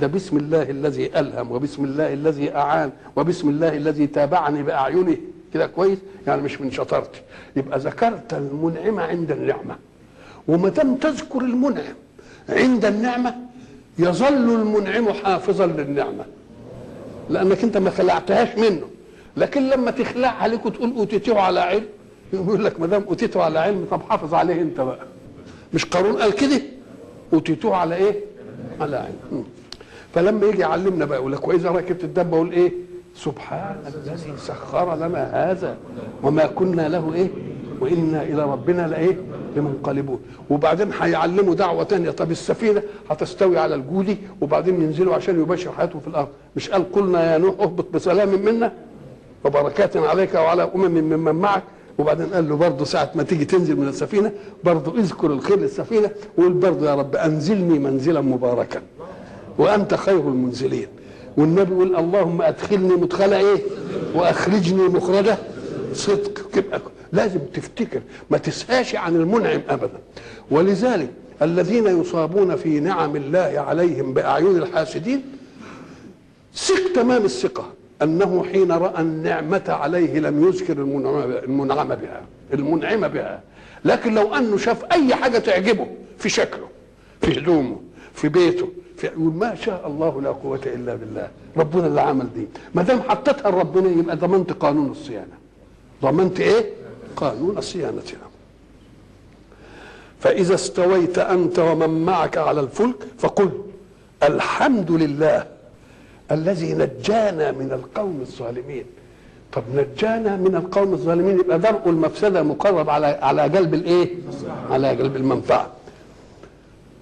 ده 0.00 0.06
بسم 0.06 0.36
الله 0.36 0.62
الذي 0.62 1.18
ألهم 1.18 1.52
وبسم 1.52 1.84
الله 1.84 2.12
الذي 2.12 2.54
أعان 2.54 2.90
وبسم 3.16 3.48
الله 3.48 3.76
الذي 3.76 4.06
تابعني 4.06 4.62
بأعينه. 4.62 5.16
كده 5.54 5.66
كويس؟ 5.66 5.98
يعني 6.26 6.42
مش 6.42 6.60
من 6.60 6.70
شطارتي. 6.70 7.20
يبقى 7.56 7.78
ذكرت 7.78 8.34
المنعم 8.34 9.00
عند 9.00 9.30
النعمة. 9.30 9.76
وما 10.48 10.68
دام 10.68 10.94
تذكر 10.94 11.40
المنعم 11.40 11.94
عند 12.48 12.84
النعمة 12.84 13.34
يظل 13.98 14.26
المنعم 14.60 15.12
حافظا 15.12 15.66
للنعمة. 15.66 16.24
لأنك 17.30 17.64
أنت 17.64 17.76
ما 17.76 17.90
خلعتهاش 17.90 18.58
منه. 18.58 18.86
لكن 19.36 19.68
لما 19.68 19.90
تخلعها 19.90 20.42
عليك 20.42 20.66
وتقول 20.66 20.90
اوتيته 20.96 21.40
على 21.40 21.60
علم 21.60 21.84
يقول 22.32 22.64
لك 22.64 22.80
ما 22.80 22.86
دام 22.86 23.02
اوتيته 23.08 23.42
على 23.42 23.58
علم 23.58 23.86
طب 23.90 24.02
حافظ 24.08 24.34
عليه 24.34 24.62
أنت 24.62 24.80
بقى. 24.80 24.98
مش 25.74 25.84
قارون 25.84 26.16
قال 26.16 26.32
كده؟ 26.34 26.60
اوتيتوه 27.32 27.76
على 27.76 27.94
إيه؟ 27.94 28.14
على 28.80 28.96
علم. 28.96 29.44
فلما 30.14 30.46
يجي 30.46 30.60
يعلمنا 30.60 31.04
بقى 31.04 31.18
يقول 31.18 31.32
لك 31.32 31.48
وإذا 31.48 31.70
ركبت 31.70 32.04
الدابه 32.04 32.36
أقول 32.36 32.52
إيه؟ 32.52 32.72
سبحان 33.24 33.76
الذي 33.86 34.32
سخر 34.38 34.96
لنا 34.96 35.50
هذا 35.50 35.76
وما 36.22 36.46
كنا 36.46 36.88
له 36.88 37.14
إيه 37.14 37.28
وإنا 37.80 38.22
إلى 38.22 38.42
ربنا 38.42 38.86
لإيه 38.86 39.16
لمنقلبون. 39.56 40.20
وبعدين 40.50 40.90
هيعلموا 41.00 41.54
دعوة 41.54 41.82
تانية. 41.82 42.10
طب 42.10 42.30
السفينة 42.30 42.82
هتستوي 43.10 43.58
على 43.58 43.74
الجودي 43.74 44.16
وبعدين 44.40 44.82
ينزلوا 44.82 45.14
عشان 45.14 45.40
يبشر 45.40 45.72
حياته 45.72 45.98
في 45.98 46.08
الأرض. 46.08 46.28
مش 46.56 46.70
قال 46.70 46.92
قلنا 46.92 47.32
يا 47.32 47.38
نوح 47.38 47.54
اهبط 47.60 47.86
بسلام 47.94 48.28
منا 48.28 48.72
وبركات 49.44 49.96
عليك 49.96 50.34
وعلى 50.34 50.70
أمم 50.74 50.90
ممن 50.90 51.34
معك. 51.34 51.62
وبعدين 51.98 52.26
قال 52.26 52.48
له 52.48 52.56
برضه 52.56 52.84
ساعة 52.84 53.10
ما 53.14 53.22
تيجي 53.22 53.44
تنزل 53.44 53.76
من 53.76 53.88
السفينة 53.88 54.32
برضه 54.64 54.98
اذكر 54.98 55.26
الخير 55.26 55.58
للسفينة 55.58 56.10
وقول 56.38 56.52
برضه 56.52 56.90
يا 56.90 56.94
رب 56.94 57.16
أنزلني 57.16 57.78
منزلا 57.78 58.20
مباركا 58.20 58.82
وأنت 59.58 59.94
خير 59.94 60.20
المنزلين. 60.20 60.86
والنبي 61.40 61.72
يقول 61.72 61.96
اللهم 61.96 62.42
أدخلني 62.42 62.94
مدخل 62.94 63.32
إيه؟ 63.32 63.58
وأخرجني 64.14 64.82
مخرجة. 64.88 65.38
صدق 65.94 66.50
كده. 66.54 66.80
لازم 67.12 67.38
تفتكر 67.54 68.00
ما 68.30 68.38
تسهاش 68.38 68.94
عن 68.94 69.16
المنعم 69.16 69.60
أبدا. 69.68 69.98
ولذلك 70.50 71.10
الذين 71.42 72.00
يصابون 72.00 72.56
في 72.56 72.80
نعم 72.80 73.16
الله 73.16 73.64
عليهم 73.68 74.14
بأعين 74.14 74.56
الحاسدين 74.56 75.22
ثق 76.54 76.92
تمام 76.94 77.24
الثقة 77.24 77.72
أنه 78.02 78.44
حين 78.52 78.72
رأى 78.72 79.02
النعمة 79.02 79.62
عليه 79.68 80.18
لم 80.20 80.48
يذكر 80.48 80.72
المنعم 81.44 81.88
بها 81.88 82.22
المنعم 82.52 83.08
بها. 83.08 83.40
لكن 83.84 84.14
لو 84.14 84.34
أنه 84.34 84.56
شاف 84.56 84.84
أي 84.92 85.14
حاجة 85.14 85.38
تعجبه 85.38 85.86
في 86.18 86.28
شكله 86.28 86.68
في 87.22 87.38
هدومه 87.38 87.80
في 88.14 88.28
بيته 88.28 88.68
يقول 89.04 89.32
ما 89.32 89.54
شاء 89.54 89.86
الله 89.86 90.22
لا 90.22 90.28
قوة 90.30 90.60
إلا 90.66 90.94
بالله 90.94 91.28
ربنا 91.56 91.86
اللي 91.86 92.00
عمل 92.00 92.26
دي 92.34 92.46
ما 92.74 92.82
دام 92.82 93.00
حطيتها 93.02 93.50
لربنا 93.50 93.88
يبقى 93.90 94.16
ضمنت 94.16 94.52
قانون 94.52 94.90
الصيانة 94.90 95.36
ضمنت 96.02 96.40
إيه؟ 96.40 96.70
قانون 97.16 97.60
صيانتنا 97.60 98.20
فإذا 100.20 100.54
استويت 100.54 101.18
أنت 101.18 101.58
ومن 101.58 102.04
معك 102.04 102.38
على 102.38 102.60
الفلك 102.60 102.96
فقل 103.18 103.50
الحمد 104.22 104.90
لله 104.90 105.46
الذي 106.30 106.74
نجانا 106.74 107.52
من 107.52 107.72
القوم 107.72 108.18
الظالمين 108.20 108.84
طب 109.52 109.62
نجانا 109.74 110.36
من 110.36 110.54
القوم 110.56 110.92
الظالمين 110.92 111.40
يبقى 111.40 111.58
درء 111.58 111.82
المفسدة 111.88 112.42
مقرب 112.42 112.90
على 112.90 113.06
على 113.06 113.48
جلب 113.48 113.74
الإيه؟ 113.74 114.08
على 114.70 114.96
جلب 114.96 115.16
المنفعة. 115.16 115.70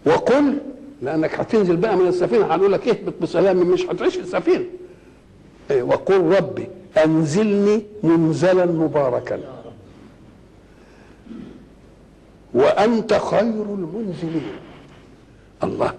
وقل 0.06 0.58
لأنك 1.02 1.34
هتنزل 1.40 1.76
بقى 1.76 1.96
من 1.96 2.06
السفينة 2.06 2.54
هنقول 2.54 2.72
لك 2.72 2.88
اهبط 2.88 3.14
بسلام 3.22 3.56
مش 3.56 3.86
هتعيش 3.86 4.14
في 4.16 4.20
السفينة. 4.22 4.64
إيه 5.70 5.82
وقل 5.82 6.20
ربي 6.20 6.66
أنزلني 7.04 7.82
منزلا 8.02 8.66
مباركا. 8.66 9.40
وأنت 12.54 13.14
خير 13.14 13.40
المنزلين. 13.62 14.42
الله 15.64 15.94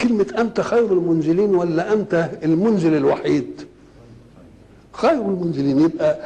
كلمة 0.00 0.26
أنت 0.38 0.60
خير 0.60 0.92
المنزلين 0.92 1.54
ولا 1.54 1.92
أنت 1.92 2.30
المنزل 2.44 2.94
الوحيد 2.96 3.62
خير 4.92 5.10
المنزلين 5.20 5.80
يبقى 5.80 6.18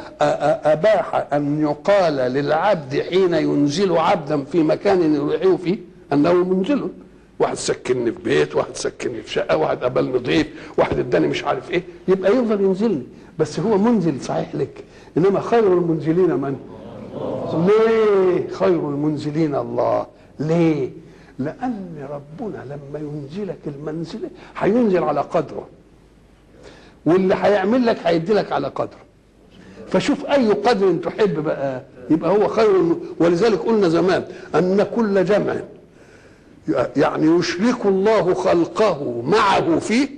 أباح 0.73 1.27
أن 1.33 1.61
يقال 1.63 2.13
للعبد 2.17 3.01
حين 3.11 3.35
ينزل 3.35 3.97
عبدا 3.97 4.45
في 4.45 4.63
مكان 4.63 5.15
يريحه 5.15 5.57
فيه 5.57 5.79
أنه 6.13 6.33
منزل 6.33 6.89
واحد 7.41 7.57
سكنني 7.57 8.13
في 8.13 8.19
بيت 8.25 8.57
واحد 8.57 8.77
سكنني 8.77 9.23
في 9.23 9.31
شقة 9.31 9.57
واحد 9.57 9.85
قبلني 9.85 10.19
ضيف 10.19 10.47
واحد 10.79 10.99
اداني 10.99 11.27
مش 11.27 11.45
عارف 11.45 11.71
إيه. 11.71 11.83
يبقى 12.09 12.33
يفضل 12.33 12.61
ينزلني. 12.61 13.03
بس 13.39 13.61
هو 13.61 13.79
منزل 13.79 14.21
صحيح 14.21 14.55
لك. 14.55 14.85
إنما 15.17 15.41
خير 15.41 15.73
المنزلين 15.73 16.31
من؟ 16.35 16.57
ليه 17.55 18.49
خير 18.51 18.69
المنزلين 18.89 19.55
الله؟ 19.55 20.07
ليه؟ 20.41 20.91
لأن 21.39 22.09
ربنا 22.11 22.65
لما 22.65 22.99
ينزلك 22.99 23.59
المنزلة 23.67 24.31
هينزل 24.59 25.03
على 25.05 25.21
قدره. 25.21 25.69
واللي 27.07 27.35
هيعمل 27.35 27.87
لك 27.87 27.99
هيدي 28.05 28.33
لك 28.33 28.53
على 28.53 28.69
قدره. 28.69 29.01
فشوف 29.89 30.25
أي 30.27 30.49
قدر 30.53 30.93
تحب 30.93 31.45
بقى. 31.45 31.83
يبقى 32.11 32.31
هو 32.31 32.49
خير. 32.49 32.69
ولذلك 33.19 33.59
قلنا 33.59 33.89
زمان 33.89 34.25
أن 34.55 34.87
كل 34.97 35.25
جمع 35.25 35.57
يعني 36.97 37.39
يشرك 37.39 37.87
الله 37.87 38.35
خلقه 38.35 39.23
معه 39.27 39.79
فيه 39.79 40.09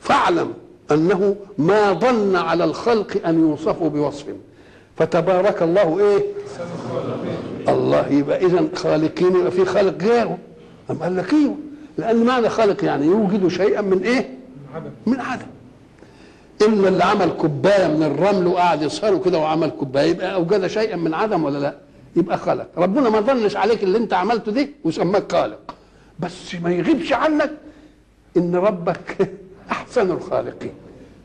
فاعلم 0.00 0.52
أنه 0.90 1.36
ما 1.58 1.92
ظن 1.92 2.36
على 2.36 2.64
الخلق 2.64 3.26
أن 3.26 3.40
يوصفوا 3.40 3.88
بوصف. 3.88 4.24
فتبارك 4.96 5.62
الله 5.62 5.98
إيه؟ 6.00 6.22
الله 7.68 8.06
يبقى 8.08 8.46
اذا 8.46 8.64
خالقين 8.74 9.36
يبقى 9.36 9.50
في 9.50 9.64
خالق 9.64 10.02
غيره. 10.04 10.38
أم 10.90 11.02
قال 11.02 11.16
لك 11.16 11.32
أيوه 11.32 11.54
لأن 11.98 12.24
معنى 12.24 12.48
خالق 12.48 12.84
يعني 12.84 13.06
يوجد 13.06 13.48
شيئا 13.48 13.80
من 13.80 14.02
إيه؟ 14.02 14.30
من 15.06 15.20
عدم. 15.20 15.46
الا 16.62 16.88
اللي 16.88 17.04
عمل 17.04 17.30
كوباية 17.38 17.86
من 17.86 18.02
الرمل 18.02 18.46
وقعد 18.46 18.82
يصهره 18.82 19.18
كده 19.24 19.38
وعمل 19.38 19.70
كوباية 19.70 20.10
يبقى 20.10 20.34
أوجد 20.34 20.66
شيئا 20.66 20.96
من 20.96 21.14
عدم 21.14 21.44
ولا 21.44 21.58
لا؟ 21.58 21.74
يبقى 22.16 22.38
خلق. 22.38 22.68
ربنا 22.76 23.10
ما 23.10 23.20
ظنش 23.20 23.56
عليك 23.56 23.82
اللي 23.84 23.98
انت 23.98 24.12
عملته 24.12 24.52
دي 24.52 24.70
وسماك 24.84 25.32
خالق. 25.32 25.74
بس 26.20 26.54
ما 26.54 26.72
يغيبش 26.72 27.12
عنك 27.12 27.50
إن 28.36 28.56
ربك 28.56 29.30
أحسن 29.70 30.10
الخالقين. 30.10 30.72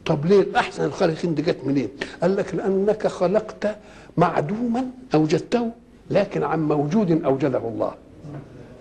طب 0.05 0.25
ليه 0.25 0.45
أحسن 0.55 0.83
الخالقين 0.85 1.35
دي 1.35 1.41
جت 1.41 1.57
منين؟ 1.63 1.89
قال 2.21 2.35
لك 2.35 2.55
لأنك 2.55 3.07
خلقت 3.07 3.77
معدوما 4.17 4.85
أوجدته 5.15 5.71
لكن 6.09 6.43
عن 6.43 6.67
موجود 6.67 7.23
أوجده 7.25 7.57
الله. 7.57 7.93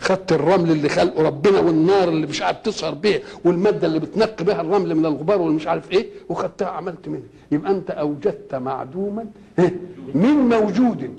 خدت 0.00 0.32
الرمل 0.32 0.70
اللي 0.70 0.88
خلقه 0.88 1.22
ربنا 1.22 1.60
والنار 1.60 2.08
اللي 2.08 2.26
مش 2.26 2.42
عارف 2.42 2.58
تصهر 2.58 2.94
بيه 2.94 3.22
والمادة 3.44 3.86
اللي 3.86 3.98
بتنقي 3.98 4.44
بها 4.44 4.60
الرمل 4.60 4.94
من 4.94 5.06
الغبار 5.06 5.40
واللي 5.42 5.56
مش 5.56 5.66
عارف 5.66 5.90
إيه 5.92 6.06
وخدتها 6.28 6.68
عملت 6.68 7.08
منها. 7.08 7.22
يبقى 7.52 7.70
أنت 7.70 7.90
أوجدت 7.90 8.54
معدوما 8.54 9.26
من 10.14 10.34
موجود. 10.48 11.18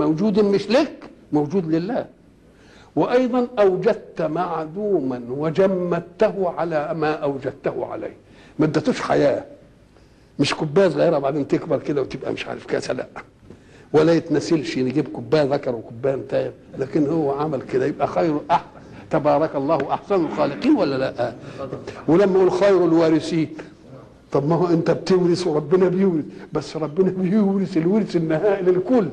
موجود 0.00 0.40
مش 0.40 0.70
لك 0.70 1.10
موجود 1.32 1.66
لله. 1.74 2.06
وأيضا 2.96 3.46
أوجدت 3.58 4.22
معدوما 4.22 5.20
وجمدته 5.30 6.48
على 6.58 6.94
ما 6.94 7.12
أوجدته 7.12 7.86
عليه. 7.86 8.14
ما 8.58 8.66
ادتوش 8.66 9.00
حياة. 9.00 9.44
مش 10.38 10.54
كوباية 10.54 10.88
صغيرة 10.88 11.18
بعدين 11.18 11.48
تكبر 11.48 11.78
كده 11.78 12.00
وتبقى 12.02 12.32
مش 12.32 12.46
عارف 12.46 12.66
كاسه 12.66 12.92
لا. 12.94 13.06
ولا 13.92 14.12
يتنسلش 14.12 14.78
نجيب 14.78 15.08
كوباية 15.08 15.42
ذكر 15.44 15.74
وكوباية 15.74 16.14
انثى 16.14 16.50
لكن 16.78 17.06
هو 17.08 17.30
عمل 17.32 17.62
كده 17.62 17.86
يبقى 17.86 18.06
خير 18.06 18.36
أحسن 18.50 18.64
تبارك 19.10 19.56
الله 19.56 19.94
أحسن 19.94 20.24
الخالقين 20.24 20.76
ولا 20.76 20.96
لا؟ 20.96 21.34
ولما 22.08 22.38
يقول 22.38 22.52
خير 22.52 22.84
الوارثين. 22.84 23.48
طب 24.32 24.48
ما 24.48 24.54
هو 24.56 24.66
أنت 24.66 24.90
بتورث 24.90 25.46
وربنا 25.46 25.88
بيورث. 25.88 26.24
بس 26.52 26.76
ربنا 26.76 27.10
بيورث 27.10 27.76
الورث 27.76 28.16
النهائي 28.16 28.62
للكل. 28.62 29.08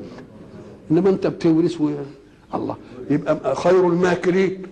إنما 0.90 1.10
أنت 1.10 1.26
بتورث. 1.26 1.82
الله. 2.54 2.76
يبقى 3.10 3.56
خير 3.56 3.88
الماكرين. 3.88 4.62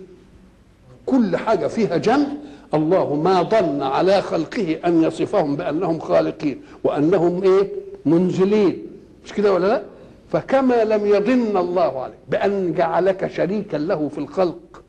كل 1.07 1.37
حاجة 1.37 1.67
فيها 1.67 1.97
جمع. 1.97 2.27
الله 2.75 3.15
ما 3.15 3.43
ظن 3.43 3.83
على 3.83 4.23
خلقه 4.23 4.79
أن 4.87 5.03
يصفهم 5.03 5.57
بأنهم 5.57 5.99
خالقين 5.99 6.63
وأنهم 6.85 7.43
إيه؟ 7.43 7.73
منزلين. 8.07 8.83
مش 9.25 9.33
كده 9.33 9.53
ولا 9.55 9.67
لأ؟ 9.67 9.83
فكما 10.33 10.85
لم 10.85 11.07
يظن 11.07 11.57
الله 11.57 12.03
عليك 12.03 12.17
بأن 12.29 12.75
جعلك 12.75 13.31
شريكا 13.31 13.77
له 13.77 14.09
في 14.09 14.19
الخلق. 14.19 14.83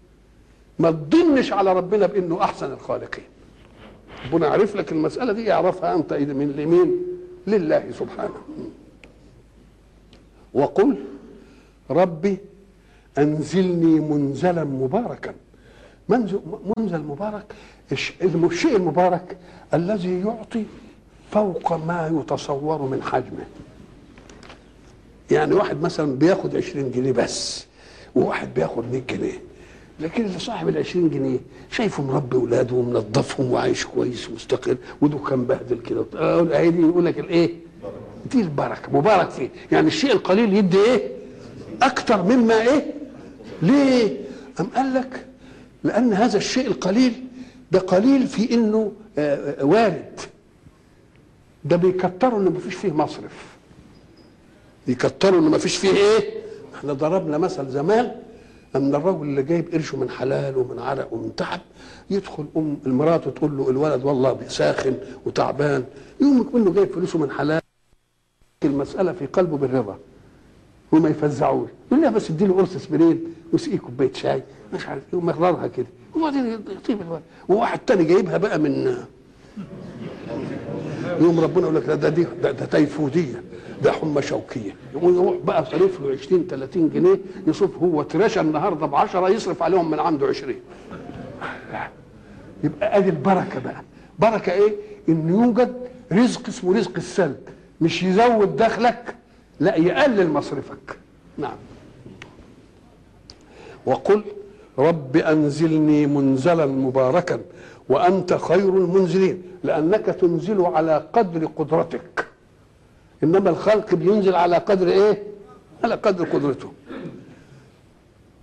ما 0.79 0.91
تظنش 0.91 1.53
على 1.53 1.73
ربنا 1.73 2.05
بإنه 2.05 2.41
أحسن 2.43 2.71
الخالقين. 2.71 3.23
ربنا 4.33 4.47
عارف 4.47 4.75
لك 4.75 4.91
المسألة 4.91 5.33
دي 5.33 5.43
يعرفها 5.43 5.95
أنت 5.95 6.13
من 6.13 6.49
اليمين 6.49 6.95
لله 7.47 7.83
سبحانه. 7.99 8.41
وقل 10.53 10.95
ربي 11.89 12.37
أنزلني 13.17 13.99
منزلا 13.99 14.63
مباركا. 14.63 15.33
منزل, 16.09 17.03
مبارك؟ 17.03 17.53
الشيء 17.91 18.75
المبارك 18.75 19.37
الذي 19.73 20.19
يعطي 20.19 20.63
فوق 21.31 21.73
ما 21.73 22.21
يتصور 22.21 22.81
من 22.81 23.03
حجمه. 23.03 23.45
يعني 25.31 25.53
واحد 25.53 25.81
مثلا 25.81 26.15
بياخد 26.15 26.55
20 26.55 26.91
جنيه 26.91 27.11
بس 27.11 27.65
وواحد 28.15 28.53
بياخد 28.53 28.91
100 28.91 29.01
جنيه. 29.09 29.41
لكن 29.99 30.25
اللي 30.25 30.39
صاحب 30.39 30.69
ال 30.69 30.77
20 30.77 31.09
جنيه 31.09 31.39
شايفه 31.71 32.03
مربي 32.03 32.37
اولاده 32.37 32.75
ومنظفهم 32.75 33.51
وعايش 33.51 33.85
كويس 33.85 34.29
ومستقر. 34.29 34.77
ودكان 35.01 35.45
بهدل 35.45 35.79
كده. 35.79 36.03
دي 36.69 36.81
يقول 36.81 37.05
لك 37.05 37.19
الإيه؟ 37.19 37.53
دي 38.31 38.41
البركة 38.41 38.91
مبارك 38.93 39.29
فيه. 39.29 39.49
يعني 39.71 39.87
الشيء 39.87 40.11
القليل 40.13 40.53
يدي 40.53 40.77
إيه؟ 40.77 41.16
أكتر 41.81 42.23
مما 42.23 42.61
إيه؟ 42.61 42.93
ليه؟ 43.61 44.17
أم 44.59 44.65
قال 44.65 44.93
لك 44.93 45.25
لأن 45.83 46.13
هذا 46.13 46.37
الشيء 46.37 46.67
القليل 46.67 47.23
ده 47.71 47.79
قليل 47.79 48.27
في 48.27 48.53
إنه 48.53 48.91
آه 49.17 49.65
وارد. 49.65 50.19
ده 51.65 51.75
بيكتروا 51.75 52.39
ان 52.39 52.45
مفيش 52.45 52.75
فيه 52.75 52.91
مصرف. 52.91 53.45
يكتروا 54.87 55.39
ان 55.39 55.43
مفيش 55.51 55.77
فيه 55.77 55.89
إيه؟ 55.89 56.29
إحنا 56.75 56.93
ضربنا 56.93 57.37
مثل 57.37 57.69
زمان 57.69 58.11
أن 58.75 58.95
الرجل 58.95 59.21
اللي 59.21 59.43
جايب 59.43 59.73
قرشه 59.73 59.97
من 59.97 60.09
حلال 60.09 60.57
ومن 60.57 60.79
عرق 60.79 61.13
ومن 61.13 61.35
تعب 61.35 61.59
يدخل 62.09 62.45
أم 62.57 62.77
المراه 62.85 63.17
تقول 63.17 63.57
له 63.57 63.69
الولد 63.69 64.03
والله 64.05 64.39
ساخن 64.47 64.97
وتعبان 65.25 65.83
يقوم 66.21 66.49
منه 66.53 66.71
جايب 66.73 66.91
فلوسه 66.93 67.19
من 67.19 67.31
حلال. 67.31 67.61
المسألة 68.63 69.11
في 69.11 69.25
قلبه 69.25 69.57
بالرضا. 69.57 69.97
وما 70.91 71.09
يفزعوش. 71.09 71.69
يقول 71.91 72.01
لها 72.03 72.09
بس 72.11 72.29
اديله 72.29 72.53
قرص 72.53 72.75
اسبرين 72.75 73.23
وسقيه 73.53 73.77
كوباية 73.77 74.13
شاي. 74.13 74.43
مش 74.73 74.87
عارف 74.87 75.03
إيه 75.13 75.19
ومررها 75.19 75.67
كده. 75.67 75.85
وبعدين 76.15 76.45
يطيب 76.77 77.01
الولد 77.01 77.21
وواحد 77.47 77.79
تاني 77.79 78.03
جايبها 78.03 78.37
بقى 78.37 78.59
من 78.59 78.95
يوم 81.21 81.39
ربنا 81.39 81.61
يقول 81.63 81.75
لك 81.75 81.83
ده 81.85 81.95
ده, 81.95 82.09
دي 82.09 82.27
ده, 82.43 82.51
ده 82.51 82.65
تيفودية. 82.65 83.43
ده 83.83 83.91
حمى 83.91 84.21
شوكية. 84.21 84.75
يقوم 84.95 85.15
يروح 85.15 85.35
بقى 85.43 85.65
صرف 85.65 86.01
له 86.01 86.11
20 86.11 86.47
30 86.47 86.89
جنيه 86.89 87.19
يصرف 87.47 87.77
هو 87.77 88.03
تراشى 88.03 88.39
النهارده 88.41 88.85
ب 88.85 88.95
10 88.95 89.29
يصرف 89.29 89.63
عليهم 89.63 89.91
من 89.91 89.99
عنده 89.99 90.27
20 90.27 90.55
يبقى 92.63 92.97
أدي 92.97 93.09
البركة 93.09 93.59
بقى. 93.59 93.81
بركة 94.19 94.51
إيه؟ 94.51 94.75
إن 95.09 95.29
يوجد 95.29 95.73
رزق 96.11 96.47
اسمه 96.47 96.77
رزق 96.77 96.91
السلب. 96.97 97.37
مش 97.81 98.03
يزود 98.03 98.55
دخلك 98.55 99.15
لا 99.59 99.75
يقلل 99.75 100.29
مصرفك. 100.29 100.97
نعم. 101.37 101.57
وقل 103.85 104.23
رب 104.79 105.17
أنزلني 105.17 106.07
منزلا 106.07 106.65
مباركا 106.65 107.39
وأنت 107.89 108.33
خير 108.33 108.69
المنزلين 108.69 109.43
لأنك 109.63 110.05
تنزل 110.05 110.61
على 110.61 111.07
قدر 111.13 111.45
قدرتك. 111.45 112.27
إنما 113.23 113.49
الخلق 113.49 113.95
بينزل 113.95 114.35
على 114.35 114.57
قدر 114.57 114.87
إيه؟ 114.87 115.23
على 115.83 115.95
قدر 115.95 116.25
قدرته. 116.25 116.71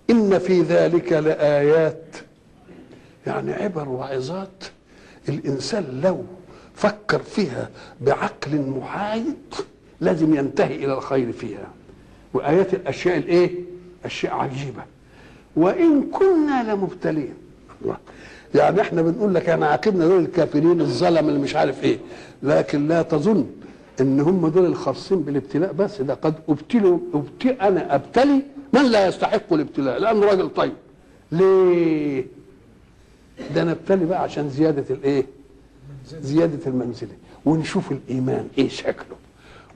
إن 0.09 0.39
في 0.39 0.61
ذلك 0.61 1.13
لآيات. 1.13 2.03
يعني 3.27 3.53
عبر 3.53 3.89
وعظات 3.89 4.63
الإنسان 5.29 6.01
لو 6.03 6.23
فكر 6.75 7.19
فيها 7.19 7.69
بعقل 8.01 8.61
محايد. 8.61 9.55
لازم 10.01 10.35
ينتهي 10.35 10.75
إلى 10.75 10.93
الخير 10.93 11.31
فيها. 11.31 11.67
وآيات 12.33 12.73
الأشياء 12.73 13.17
الإيه؟ 13.17 13.51
أشياء 14.05 14.33
عجيبة. 14.33 14.83
وإن 15.55 16.03
كنا 16.11 16.73
لمبتلين. 16.73 17.33
الله. 17.81 17.97
يعني 18.55 18.81
إحنا 18.81 19.01
بنقول 19.01 19.33
لك 19.35 19.49
أنا 19.49 19.67
عاقبنا 19.67 20.07
دول 20.07 20.19
الكافرين 20.23 20.81
الظلم 20.81 21.29
اللي 21.29 21.39
مش 21.39 21.55
عارف 21.55 21.83
إيه. 21.83 21.97
لكن 22.43 22.87
لا 22.87 23.01
تظن 23.01 23.45
إن 24.01 24.19
هم 24.19 24.47
دول 24.47 24.65
الخاصين 24.65 25.21
بالابتلاء 25.21 25.73
بس. 25.73 26.01
ده 26.01 26.13
قد 26.13 26.33
أبتلوا 26.49 26.99
ابتل 27.13 27.49
أنا 27.49 27.95
أبتلي 27.95 28.41
من 28.73 28.85
لا 28.91 29.07
يستحق 29.07 29.53
الابتلاء. 29.53 29.99
لأنه 29.99 30.25
راجل 30.25 30.49
طيب. 30.49 30.73
ليه؟ 31.31 32.25
ده 33.55 33.61
أنا 33.61 33.71
أبتلي 33.71 34.05
بقى 34.05 34.21
عشان 34.21 34.49
زيادة 34.49 34.95
الإيه؟ 34.95 35.25
زيادة 36.21 36.67
المنزلة. 36.67 37.09
ونشوف 37.45 37.91
الإيمان 37.91 38.47
إيه 38.57 38.69
شكله. 38.69 39.15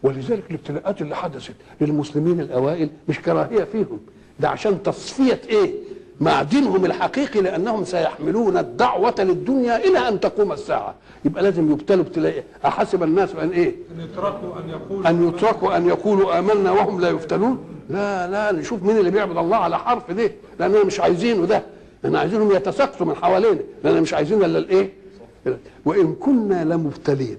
ولذلك 0.03 0.43
الابتلاءات 0.49 1.01
اللي 1.01 1.15
حدثت 1.15 1.53
للمسلمين 1.81 2.39
الأوائل 2.39 2.89
مش 3.09 3.19
كراهية 3.19 3.63
فيهم. 3.63 3.99
ده 4.39 4.49
عشان 4.49 4.83
تصفية 4.83 5.41
إيه؟ 5.49 5.71
معدنهم 6.21 6.85
الحقيقي 6.85 7.41
لأنهم 7.41 7.83
سيحملون 7.83 8.57
الدعوة 8.57 9.15
للدنيا 9.19 9.77
إلى 9.77 10.07
أن 10.07 10.19
تقوم 10.19 10.51
الساعة. 10.51 10.95
يبقى 11.25 11.43
لازم 11.43 11.71
يبتلوا 11.71 12.03
ابتلاء. 12.03 12.43
احسب 12.65 13.03
الناس 13.03 13.29
ان 13.35 13.49
إيه؟ 13.49 13.75
إن 13.95 14.03
يتركوا 14.03 14.59
أن 14.59 14.69
يقولوا 14.69 15.09
أن 15.09 15.27
يتركوا 15.27 15.77
أن 15.77 15.87
يقولوا 15.87 16.39
آمنا 16.39 16.71
وهم 16.71 17.01
لا 17.01 17.09
يفتنون. 17.09 17.57
لا 17.89 18.27
لا 18.27 18.51
نشوف 18.51 18.83
مين 18.83 18.97
اللي 18.97 19.11
بيعبد 19.11 19.37
الله 19.37 19.57
على 19.57 19.79
حرف 19.79 20.11
ده. 20.11 20.31
لاننا 20.59 20.83
مش 20.83 20.99
عايزينه 20.99 21.45
ده. 21.45 21.63
إحنا 22.05 22.19
عايزينهم 22.19 22.51
يتساقطوا 22.51 23.05
من 23.05 23.15
حوالينا. 23.15 23.59
لأن 23.83 24.01
مش 24.01 24.13
عايزين 24.13 24.43
إلا 24.43 24.57
الإيه؟ 24.59 24.93
وإن 25.85 26.15
كنا 26.15 26.63
لمبتلين. 26.65 27.37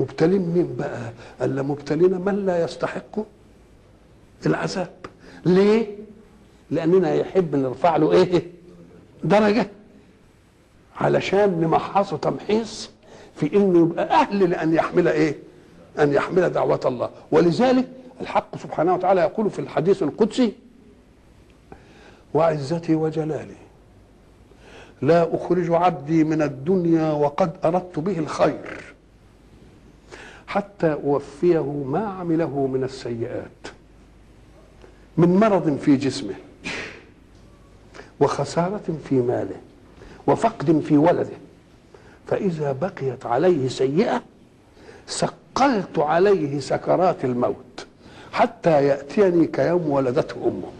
مبتلين 0.00 0.40
مين 0.40 0.76
بقى؟ 0.78 1.12
الا 1.42 1.62
مبتلين 1.62 2.20
من 2.20 2.46
لا 2.46 2.64
يستحق 2.64 3.18
العذاب. 4.46 4.90
ليه؟ 5.46 5.86
لأننا 6.70 7.14
يحب 7.14 7.56
نرفع 7.56 7.96
له 7.96 8.12
إيه؟ 8.12 8.42
درجة. 9.24 9.66
علشان 10.96 11.60
نمحصه 11.60 12.16
تمحيص 12.16 12.90
في 13.36 13.56
إنه 13.56 13.78
يبقى 13.78 14.04
أهل 14.10 14.50
لأن 14.50 14.74
يحمل 14.74 15.08
إيه؟ 15.08 15.36
أن 15.98 16.12
يحمل 16.12 16.50
دعوة 16.50 16.80
الله. 16.84 17.10
ولذلك 17.32 17.88
الحق 18.20 18.56
سبحانه 18.56 18.94
وتعالى 18.94 19.20
يقول 19.20 19.50
في 19.50 19.58
الحديث 19.58 20.02
القدسي 20.02 20.52
وعزتي 22.34 22.94
وجلالي 22.94 23.54
لا 25.02 25.34
أخرج 25.34 25.70
عبدي 25.72 26.24
من 26.24 26.42
الدنيا 26.42 27.12
وقد 27.12 27.52
أردت 27.64 27.98
به 27.98 28.18
الخير. 28.18 28.89
حتى 30.50 30.92
أوفيه 30.92 31.84
ما 31.86 32.06
عمله 32.06 32.66
من 32.72 32.84
السيئات 32.84 33.68
من 35.16 35.36
مرض 35.36 35.78
في 35.78 35.96
جسمه 35.96 36.34
وخسارة 38.20 38.98
في 39.08 39.14
ماله 39.14 39.56
وفقد 40.26 40.80
في 40.80 40.96
ولده. 40.96 41.36
فإذا 42.26 42.72
بقيت 42.72 43.26
عليه 43.26 43.68
سيئة 43.68 44.22
ثقلت 45.08 45.98
عليه 45.98 46.60
سكرات 46.60 47.24
الموت 47.24 47.86
حتى 48.32 48.86
يأتيني 48.86 49.46
كيوم 49.46 49.90
ولدته 49.90 50.36
أمه. 50.36 50.70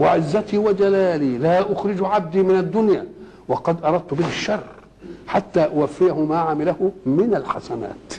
وعزتي 0.00 0.58
وجلالي 0.58 1.38
لا 1.38 1.72
أخرج 1.72 2.04
عبدي 2.04 2.42
من 2.42 2.58
الدنيا 2.58 3.06
وقد 3.48 3.84
أردت 3.84 4.14
به 4.14 4.28
الشر. 4.28 4.77
حتى 5.26 5.64
اوفيه 5.64 6.24
ما 6.24 6.38
عمله 6.38 6.92
من 7.06 7.34
الحسنات. 7.34 8.14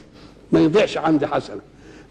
ما 0.52 0.60
يضيعش 0.60 0.97
عندي 0.97 1.28
حسنة. 1.28 1.62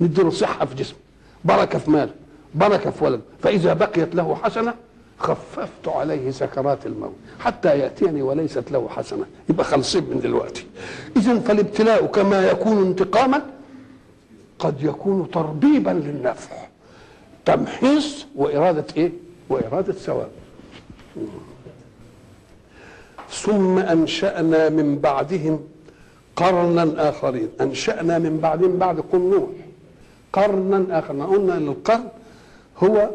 نديله 0.01 0.31
صحة 0.31 0.67
في 0.67 0.75
جسمه. 0.75 0.99
بركة 1.45 1.79
في 1.79 1.91
ماله. 1.91 2.13
بركة 2.55 2.91
في 2.91 3.05
ولده. 3.05 3.23
فإذا 3.43 3.73
بقيت 3.73 4.15
له 4.15 4.35
حسنة 4.35 4.75
خففت 5.19 5.89
عليه 5.89 6.31
سكرات 6.31 6.87
الموت. 6.87 7.15
حتى 7.41 7.79
يأتيني 7.79 8.23
وليست 8.23 8.71
له 8.71 8.89
حسنة. 8.89 9.25
يبقى 9.49 9.65
خلصين 9.65 10.05
من 10.05 10.21
دلوقتي. 10.21 10.67
اذا 11.17 11.39
فالابتلاء 11.39 12.07
كما 12.07 12.51
يكون 12.51 12.87
انتقاما 12.87 13.43
قد 14.59 14.83
يكون 14.83 15.31
تربيبا 15.31 15.91
للنفع. 15.91 16.57
تمحيص 17.45 18.27
وإرادة 18.37 18.85
إيه؟ 18.97 19.13
وإرادة 19.49 19.93
ثواب. 19.93 20.29
ثم 23.31 23.79
أنشأنا 23.79 24.69
من 24.69 24.99
بعدهم 24.99 25.61
قرنا 26.37 27.09
آخرين. 27.09 27.49
أنشأنا 27.61 28.19
من 28.19 28.39
بعدهم 28.43 28.77
بعد 28.79 29.01
قرن 29.01 29.31
نوح. 29.31 29.51
قرنا 30.33 30.99
آخر. 30.99 31.13
قلنا 31.27 31.57
إن 31.57 31.69
القرن 31.69 32.05
هو 32.83 33.11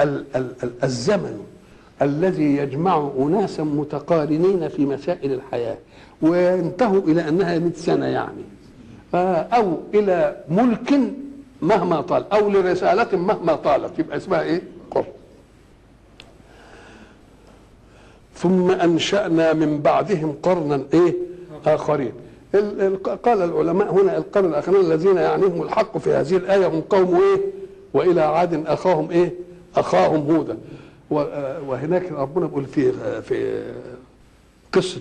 ال 0.00 0.24
ال 0.36 0.52
ال 0.62 0.70
الزمن 0.84 1.40
الذي 2.02 2.56
يجمع 2.56 3.10
أناسا 3.18 3.62
متقارنين 3.62 4.68
في 4.68 4.86
مسائل 4.86 5.32
الحياة 5.32 5.76
وينتهوا 6.22 7.00
إلى 7.00 7.28
أنها 7.28 7.58
100 7.58 7.72
سنة 7.76 8.06
يعني. 8.06 8.42
أو 9.54 9.78
إلى 9.94 10.36
ملك 10.48 11.00
مهما 11.62 12.00
طال 12.00 12.32
أو 12.32 12.48
لرسالة 12.50 13.16
مهما 13.18 13.54
طالت. 13.54 13.98
يبقى 13.98 14.16
اسمها 14.16 14.42
إيه؟ 14.42 14.62
قرن. 14.90 15.04
ثم 18.42 18.70
أنشأنا 18.70 19.52
من 19.52 19.80
بعدهم 19.80 20.34
قرنا 20.42 20.82
إيه؟ 20.94 21.14
آخرين 21.66 22.12
ال- 22.54 22.80
ال- 22.80 23.02
قال 23.22 23.42
العلماء 23.42 23.92
هنا 23.94 24.16
القرن 24.16 24.44
الاخرين 24.44 24.80
الذين 24.80 25.16
يعنيهم 25.16 25.62
الحق 25.62 25.98
في 25.98 26.12
هذه 26.12 26.36
الآية 26.36 26.66
هم 26.66 26.80
قوم 26.80 27.14
إيه؟ 27.14 27.40
وإلى 27.94 28.20
عاد 28.20 28.66
أخاهم 28.66 29.10
إيه؟ 29.10 29.32
أخاهم 29.76 30.30
هودا 30.36 30.58
وهناك 31.68 32.12
ربنا 32.12 32.46
بيقول 32.46 32.64
في 32.64 32.92
في 33.22 33.62
قصة 34.72 35.00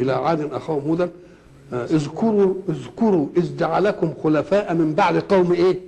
إلى 0.00 0.12
عاد 0.12 0.52
أخاهم 0.52 0.80
هودا 0.88 1.10
اذكروا 1.72 2.54
اذكروا 2.68 3.26
إذ 3.36 3.56
جعلكم 3.56 4.12
خلفاء 4.24 4.74
من 4.74 4.94
بعد 4.94 5.16
قوم 5.18 5.52
إيه؟ 5.52 5.78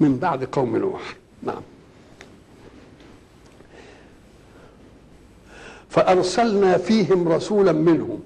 من 0.00 0.16
بعد 0.16 0.44
قوم 0.44 0.76
نوح 0.76 1.16
نعم 1.42 1.62
فأرسلنا 5.90 6.78
فيهم 6.78 7.28
رسولا 7.28 7.72
منهم 7.72 8.20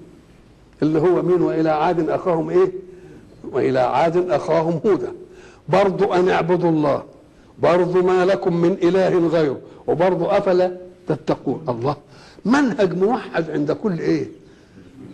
اللي 0.81 0.99
هو 0.99 1.21
مين 1.21 1.41
وإلى 1.41 1.69
عاد 1.69 2.09
أخاهم 2.09 2.49
إيه؟ 2.49 2.71
وإلى 3.51 3.79
عاد 3.79 4.29
أخاهم 4.31 4.79
هودا. 4.85 5.11
برضو 5.69 6.13
أن 6.13 6.29
اعبدوا 6.29 6.69
الله 6.69 7.03
برضو 7.59 8.03
ما 8.03 8.25
لكم 8.25 8.57
من 8.57 8.77
إله 8.83 9.27
غيره 9.27 9.59
وبرضو 9.87 10.25
أفلا 10.25 10.77
تتقون. 11.07 11.65
الله 11.69 11.95
منهج 12.45 12.97
موحد 12.97 13.49
عند 13.49 13.71
كل 13.71 13.99
إيه؟ 13.99 14.25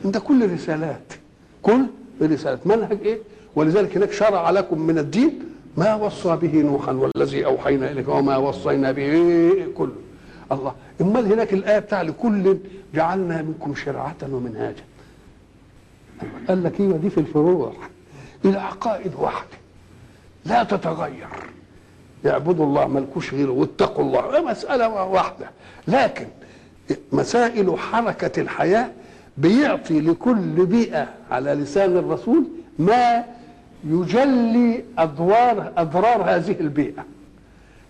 عند 0.06 0.18
كل 0.18 0.54
رسالات. 0.54 1.14
كل 1.62 1.86
رسالات. 2.22 2.68
منهج 2.68 2.98
إيه؟ 3.06 3.18
ولذلك 3.56 3.98
هناك 3.98 4.12
شرع 4.12 4.50
لكم 4.50 4.82
من 4.82 4.98
الدين 4.98 5.40
ما 5.78 5.96
وصى 5.96 6.36
به 6.36 6.62
نوحا 6.62 6.92
والذي 6.92 7.46
أوحينا 7.46 7.92
إليك 7.92 8.08
وما 8.08 8.38
وصينا 8.38 8.92
به 8.92 9.52
كله. 9.78 9.96
الله. 10.52 10.76
إمال 11.02 11.34
هناك 11.34 11.54
الآية 11.54 11.80
بتاع 11.80 12.02
لكل 12.02 12.58
جعلنا 12.94 13.42
منكم 13.42 13.76
شرعة 13.76 14.16
ومنهاجا. 14.24 14.84
قال 16.48 16.64
لك 16.64 16.80
أيوه 16.80 16.98
دي 16.98 17.10
في 17.10 17.18
الفروع. 17.18 17.74
العقائد 18.46 19.12
واحدة. 19.18 19.58
لا 20.46 20.64
تتغير. 20.64 21.28
يعبدوا 22.26 22.66
الله 22.66 22.88
ملكوش 22.88 23.34
غيره 23.34 23.52
واتقوا 23.52 24.04
الله. 24.04 24.52
مسألة 24.52 25.04
واحدة. 25.04 25.50
لكن 25.88 26.28
مسائل 27.12 27.80
حركة 27.80 28.42
الحياة 28.42 28.92
بيعطي 29.38 30.02
لكل 30.02 30.66
بيئة 30.66 31.08
على 31.32 31.54
لسان 31.54 31.98
الرسول 31.98 32.44
ما 32.80 33.24
يجلي 33.84 34.84
أضرار 34.98 35.72
أضرار 35.78 36.24
هذه 36.36 36.60
البيئة. 36.60 37.06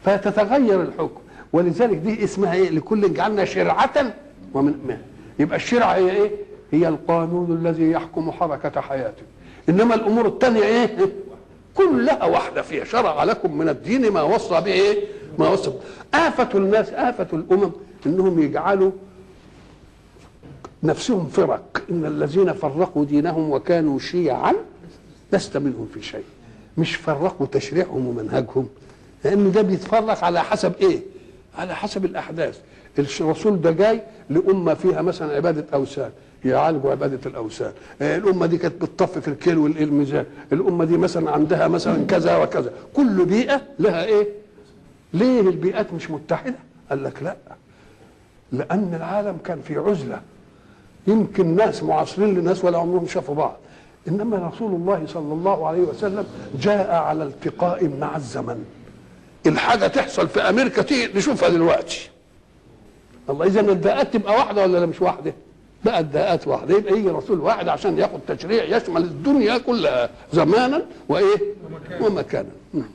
فتتغير 0.04 0.82
الحكم. 0.82 1.22
ولذلك 1.54 1.98
دي 1.98 2.24
اسمها 2.24 2.54
إيه؟ 2.54 2.70
لكل 2.70 3.14
جعلنا 3.14 3.46
شرعة 3.46 4.14
ومن. 4.54 4.98
يبقى 5.40 5.56
الشرعة 5.56 5.94
هي 5.96 6.12
إيه؟ 6.12 6.32
هي 6.72 6.88
القانون 6.88 7.58
الذي 7.58 7.92
يحكم 7.92 8.32
حركة 8.32 8.82
حياته. 8.82 9.22
إنما 9.70 9.96
الأمور 9.96 10.28
الثانية 10.28 10.64
إيه؟ 10.64 10.98
كلها 11.78 12.26
واحدة 12.26 12.62
فيها. 12.62 12.84
شرع 12.84 13.24
لكم 13.24 13.58
من 13.58 13.70
الدين 13.70 14.12
ما 14.12 14.22
وصى 14.22 14.62
به 14.62 14.72
إيه؟ 14.72 15.06
ما 15.40 15.50
وصى. 15.50 15.72
آفة 16.14 16.50
الناس 16.56 16.90
آفة 16.90 17.28
الأمم 17.34 17.72
إنهم 18.06 18.40
يجعلوا 18.42 18.92
نفسهم 20.84 21.28
فرق. 21.28 21.84
إن 21.92 22.06
الذين 22.06 22.54
فرقوا 22.54 23.06
دينهم 23.06 23.50
وكانوا 23.52 24.00
شيعا 24.00 24.54
لست 25.34 25.58
منهم 25.58 25.88
في 25.94 26.02
شيء. 26.02 26.24
مش 26.78 26.96
فرقوا 26.96 27.48
تشريعهم 27.52 28.08
ومنهجهم. 28.08 28.68
لأن 29.24 29.52
ده 29.52 29.62
بيتفرق 29.62 30.24
على 30.24 30.42
حسب 30.44 30.74
إيه؟ 30.82 31.00
على 31.58 31.76
حسب 31.76 32.06
الأحداث. 32.06 32.60
الرسول 33.00 33.62
ده 33.62 33.72
جاي 33.72 34.02
لأمة 34.30 34.74
فيها 34.74 35.02
مثلا 35.02 35.36
عبادة 35.36 35.66
أوثان. 35.74 36.12
يعالجوا 36.46 36.92
عبادة 36.92 37.20
الأوثان. 37.26 37.72
الأمة 38.02 38.46
دي 38.46 38.58
كانت 38.58 38.82
بتطفي 38.82 39.22
في 39.22 39.28
الكيل 39.28 39.58
والميزان. 39.58 40.26
الأمة 40.54 40.86
دي 40.86 40.98
مثلا 40.98 41.32
عندها 41.32 41.68
مثلا 41.68 42.06
كذا 42.06 42.38
وكذا. 42.38 42.74
كل 42.94 43.26
بيئة 43.26 43.62
لها 43.80 44.06
إيه؟ 44.06 44.28
ليه 45.14 45.42
البيئات 45.42 45.94
مش 45.94 46.12
متحدة؟ 46.12 46.56
قال 46.90 47.04
لك 47.04 47.24
لا. 47.24 47.36
لأن 48.52 48.94
العالم 48.94 49.38
كان 49.44 49.62
في 49.62 49.78
عزلة. 49.78 50.22
يمكن 51.08 51.56
ناس 51.56 51.84
معاصرين 51.84 52.40
لناس 52.40 52.66
ولا 52.66 52.78
عمرهم 52.78 53.08
شافوا 53.08 53.36
بعض. 53.36 53.58
إنما 54.08 54.38
رسول 54.38 54.76
الله 54.76 55.04
صلى 55.08 55.34
الله 55.34 55.68
عليه 55.68 55.82
وسلم 55.82 56.26
جاء 56.60 56.92
على 56.96 57.24
التقاء 57.24 57.88
مع 58.00 58.16
الزمن. 58.16 58.66
الحاجة 59.48 59.88
تحصل 59.88 60.28
في 60.30 60.42
أمريكا 60.42 60.82
تيجي 60.82 61.18
نشوفها 61.18 61.50
دلوقتي 61.50 62.10
الله 63.30 63.46
إذا 63.46 63.60
البيئات 63.60 64.14
تبقى 64.14 64.34
واحدة 64.34 64.64
ولا 64.64 64.78
لا 64.78 64.86
مش 64.86 65.02
واحدة؟ 65.02 65.34
بقت 65.86 66.06
داءات 66.06 66.48
واحدة 66.48 66.78
يبقى 66.78 66.94
يجي 66.94 67.10
رسول 67.10 67.40
واحد 67.40 67.68
عشان 67.68 67.98
ياخد 67.98 68.20
تشريع 68.28 68.78
يشمل 68.78 69.02
الدنيا 69.02 69.58
كلها 69.58 70.10
زمانا 70.34 70.86
وإيه؟ 71.10 71.38
ومكانا 72.02 72.50
نعم. 72.74 72.90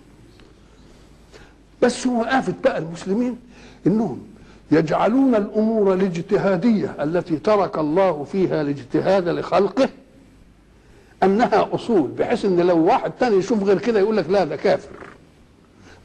بس 1.83 2.07
هو 2.07 2.23
آفة 2.23 2.55
بقى 2.65 2.79
المسلمين 2.79 3.39
إنهم 3.87 4.27
يجعلون 4.71 5.35
الأمور 5.35 5.93
الاجتهادية 5.95 6.95
التي 7.01 7.37
ترك 7.37 7.79
الله 7.79 8.25
فيها 8.25 8.61
الاجتهاد 8.61 9.29
لخلقه 9.29 9.89
أنها 11.23 11.69
أصول 11.75 12.11
بحيث 12.11 12.45
إن 12.45 12.61
لو 12.61 12.85
واحد 12.85 13.13
تاني 13.21 13.37
يشوف 13.37 13.63
غير 13.63 13.79
كده 13.79 14.01
يقول 14.01 14.17
لك 14.17 14.31
لا 14.31 14.45
ده 14.45 14.57
كافر 14.57 14.89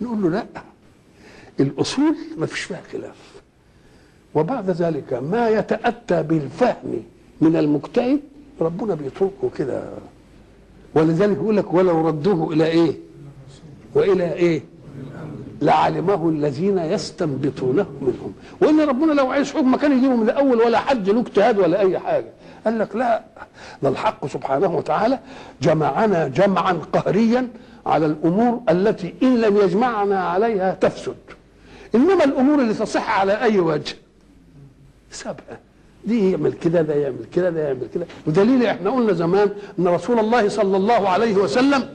نقول 0.02 0.22
له 0.22 0.30
لا. 0.30 0.46
الأصول 1.60 2.16
ما 2.38 2.46
فيش 2.46 2.60
فيها 2.60 2.82
خلاف. 2.92 3.16
وبعد 4.36 4.70
ذلك 4.70 5.14
ما 5.14 5.50
يتأتى 5.50 6.24
بالفهم 6.24 7.04
من 7.42 7.56
المجتهد 7.56 8.20
ربنا 8.62 8.96
بيتركه 8.96 9.50
كده. 9.58 9.84
ولذلك 10.96 11.38
يقول 11.38 11.58
لك 11.58 11.74
ولو 11.74 12.08
ردوه 12.08 12.54
إلى 12.54 12.66
إيه؟ 12.66 12.98
وإلى 13.94 14.34
إيه؟ 14.34 14.64
لعلمه 15.62 16.30
الذين 16.30 16.78
يستنبطونه 16.78 17.86
منهم. 18.02 18.34
وإن 18.62 18.82
ربنا 18.82 19.14
لو 19.14 19.32
عايز 19.32 19.52
حكم 19.52 19.76
كان 19.76 19.98
يجيبه 19.98 20.16
من 20.16 20.30
الأول 20.30 20.58
ولا 20.62 20.80
حد 20.80 21.10
له 21.10 21.22
اجتهاد 21.22 21.60
ولا 21.60 21.80
أي 21.80 22.00
حاجة. 22.00 22.32
قال 22.66 22.80
لك 22.80 22.96
لا. 22.96 23.24
ده 23.84 23.90
الحق 23.90 24.28
سبحانه 24.28 24.76
وتعالى 24.76 25.20
جمعنا 25.62 26.28
جمعا 26.28 26.74
قهريا 26.74 27.48
على 27.86 28.06
الأمور 28.06 28.62
التي 28.70 29.13
إن 29.24 29.41
لم 29.41 29.58
يجمعنا 29.58 30.20
عليها 30.20 30.74
تفسد. 30.74 31.15
إنما 31.96 32.24
الأمور 32.24 32.60
اللي 32.60 32.74
تصح 32.74 33.20
على 33.20 33.41
أي 33.41 33.60
وجه؟ 33.60 33.96
سابها 35.12 35.60
دي 36.06 36.32
يعمل 36.32 36.54
كده 36.54 36.82
ده 36.82 36.94
يعمل 36.94 37.26
كده 37.34 37.50
ده 37.50 37.67
يعمل 37.67 37.88
كده. 37.94 38.06
ودليل 38.28 38.65
إحنا 38.65 38.89
قلنا 38.89 39.13
زمان 39.13 39.52
إن 39.80 39.88
رسول 39.88 40.20
الله 40.20 40.50
صلى 40.50 40.78
الله 40.78 41.10
عليه 41.10 41.36
وسلم 41.36 41.89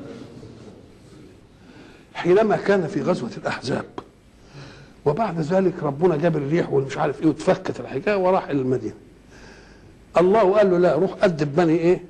حينما 2.14 2.56
كان 2.56 2.86
في 2.86 3.02
غزوة 3.02 3.30
الأحزاب 3.36 3.84
وبعد 5.04 5.40
ذلك 5.40 5.82
ربنا 5.82 6.16
جاب 6.16 6.36
الريح 6.36 6.72
والمش 6.72 6.98
عارف 6.98 7.22
إيه 7.22 7.26
وتفكت 7.28 7.80
الحكاية 7.80 8.16
وراح 8.16 8.48
إلى 8.48 8.60
المدينة. 8.60 8.94
الله 10.18 10.52
قال 10.56 10.70
له 10.70 10.78
لا 10.78 10.94
روح 10.94 11.10
أدب 11.22 11.56
بني 11.56 11.76
إيه؟ 11.76 12.00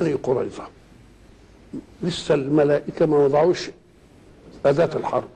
بني 0.00 0.12
قريظة. 0.12 0.64
لسه 2.02 2.34
الملائكة 2.34 3.06
ما 3.06 3.16
وضعوش 3.16 3.70
أداة 4.66 4.90
الحرب. 4.96 5.28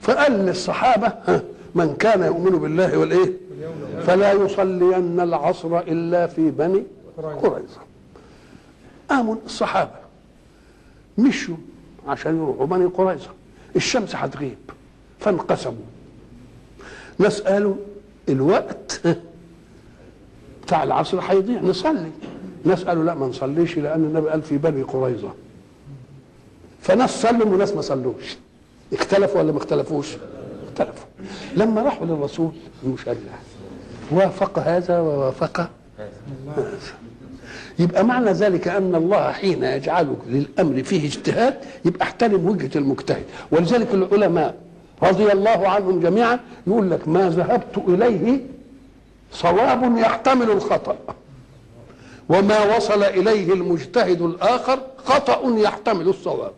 فقال 0.00 0.32
للصحابة 0.32 1.06
ها، 1.06 1.42
من 1.74 1.96
كان 1.96 2.22
يؤمن 2.22 2.58
بالله 2.58 2.98
والإيه؟ 2.98 3.32
فلا 4.06 4.32
يصلين 4.32 5.20
العصر 5.20 5.78
إلا 5.78 6.26
في 6.26 6.50
بني 6.50 6.82
قريظة. 7.16 7.80
قاموا 9.10 9.36
الصحابة 9.46 10.02
مشوا 11.18 11.56
عشان 12.08 12.36
يروحوا 12.36 12.66
بني 12.66 12.84
قريظة. 12.84 13.30
الشمس 13.76 14.16
هتغيب 14.16 14.58
فانقسموا. 15.20 15.86
ناس 17.18 17.40
قالوا 17.40 17.74
الوقت 18.28 19.00
بتاع 20.62 20.82
العصر 20.82 21.20
هيضيع 21.20 21.60
نصلي. 21.60 22.10
ناس 22.64 22.84
قالوا 22.84 23.04
لا 23.04 23.14
ما 23.14 23.26
نصليش 23.26 23.78
لأن 23.78 24.04
النبي 24.04 24.28
قال 24.28 24.42
في 24.42 24.58
بني 24.58 24.82
قريظة. 24.82 25.30
فناس 26.80 27.22
صلوا 27.22 27.46
وناس 27.46 27.74
ما 27.74 27.80
صلوش. 27.82 28.36
اختلفوا 28.92 29.40
ولا 29.40 29.52
ما 29.52 29.58
اختلفوش؟ 29.58 30.08
اختلفوا. 30.68 31.06
لما 31.56 31.82
راحوا 31.82 32.06
للرسول 32.06 32.52
المشرع 32.84 33.14
وافق 34.10 34.58
هذا 34.58 35.00
ووافق 35.00 35.60
هذا. 35.98 36.72
يبقى 37.78 38.04
معنى 38.04 38.32
ذلك 38.32 38.68
أن 38.68 38.94
الله 38.94 39.32
حين 39.32 39.64
يجعل 39.64 40.14
للأمر 40.26 40.82
فيه 40.82 41.06
اجتهاد 41.06 41.54
يبقى 41.84 42.02
احترم 42.02 42.48
وجهة 42.48 42.78
المجتهد. 42.78 43.24
ولذلك 43.50 43.94
العلماء 43.94 44.54
رضي 45.02 45.32
الله 45.32 45.68
عنهم 45.68 46.00
جميعا 46.00 46.40
يقول 46.66 46.90
لك 46.90 47.08
ما 47.08 47.30
ذهبت 47.30 47.78
إليه 47.88 48.40
صواب 49.32 49.96
يحتمل 49.96 50.50
الخطأ. 50.50 50.96
وما 52.28 52.76
وصل 52.76 53.02
إليه 53.02 53.52
المجتهد 53.52 54.22
الآخر 54.22 54.78
خطأ 54.96 55.40
يحتمل 55.58 56.08
الصواب. 56.08 56.52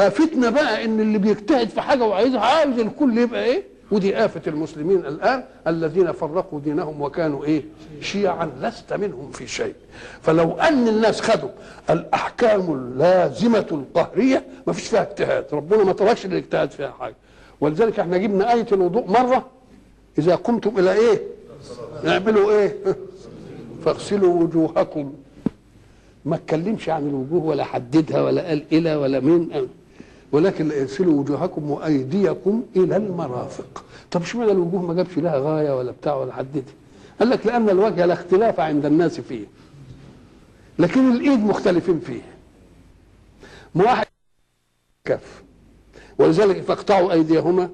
آفتنا 0.00 0.50
بقى 0.50 0.84
إن 0.84 1.00
اللي 1.00 1.18
بيجتهد 1.18 1.68
في 1.68 1.80
حاجة 1.80 2.04
وعايزها 2.04 2.40
عاوز 2.40 2.78
الكل 2.78 3.18
يبقى 3.18 3.44
إيه؟ 3.44 3.62
ودي 3.90 4.16
آفة 4.24 4.40
المسلمين 4.46 4.98
الآن 5.06 5.44
الذين 5.66 6.12
فرقوا 6.12 6.60
دينهم 6.60 7.02
وكانوا 7.02 7.44
إيه؟ 7.44 7.62
شيعا 8.00 8.50
لست 8.60 8.92
منهم 8.92 9.30
في 9.30 9.46
شيء. 9.46 9.74
فلو 10.22 10.52
أن 10.52 10.88
الناس 10.88 11.20
خدوا 11.20 11.48
الأحكام 11.90 12.72
اللازمة 12.72 13.66
القهرية 13.72 14.44
ما 14.66 14.72
فيش 14.72 14.88
فيها 14.88 15.02
اجتهاد. 15.02 15.46
ربنا 15.52 15.84
ما 15.84 15.92
تركش 15.92 16.26
الاجتهاد 16.26 16.70
فيها 16.70 16.94
حاجة. 17.00 17.16
ولذلك 17.60 18.00
إحنا 18.00 18.16
جبنا 18.16 18.52
آية 18.52 18.66
الوضوء 18.72 19.06
مرة 19.10 19.46
إذا 20.18 20.34
قمتم 20.34 20.78
إلى 20.78 20.92
إيه؟ 20.92 21.22
اعملوا 22.06 22.50
إيه؟ 22.52 22.76
فاغسلوا 23.86 24.42
وجوهكم. 24.42 25.12
ما 26.24 26.36
اتكلمش 26.36 26.88
عن 26.88 27.08
الوجوه 27.08 27.44
ولا 27.44 27.64
حددها 27.64 28.22
ولا 28.22 28.48
قال 28.48 28.64
إلى 28.72 28.96
ولا 28.96 29.20
من. 29.20 29.68
ولكن 30.32 30.70
اغسلوا 30.72 31.20
وجوهكم 31.20 31.70
وأيديكم 31.70 32.62
إلى 32.76 32.96
المرافق. 32.96 33.84
طب 34.10 34.22
اشمعنى 34.22 34.52
الوجوه 34.52 34.82
ما 34.82 34.94
جابش 34.94 35.18
لها 35.18 35.38
غاية 35.38 35.78
ولا 35.78 35.90
بتاع 35.90 36.14
ولا 36.14 36.32
حددها؟ 36.32 36.74
قال 37.18 37.30
لك 37.30 37.46
لأن 37.46 37.68
الوجه 37.70 38.06
لا 38.06 38.12
اختلاف 38.14 38.60
عند 38.60 38.86
الناس 38.86 39.20
فيه. 39.20 39.46
لكن 40.78 41.12
الإيد 41.12 41.40
مختلفين 41.40 42.00
فيه. 42.00 42.22
واحد 43.74 44.06
كف. 45.04 45.42
ولذلك 46.18 46.60
فاقطعوا 46.60 47.12
أيديهما. 47.12 47.70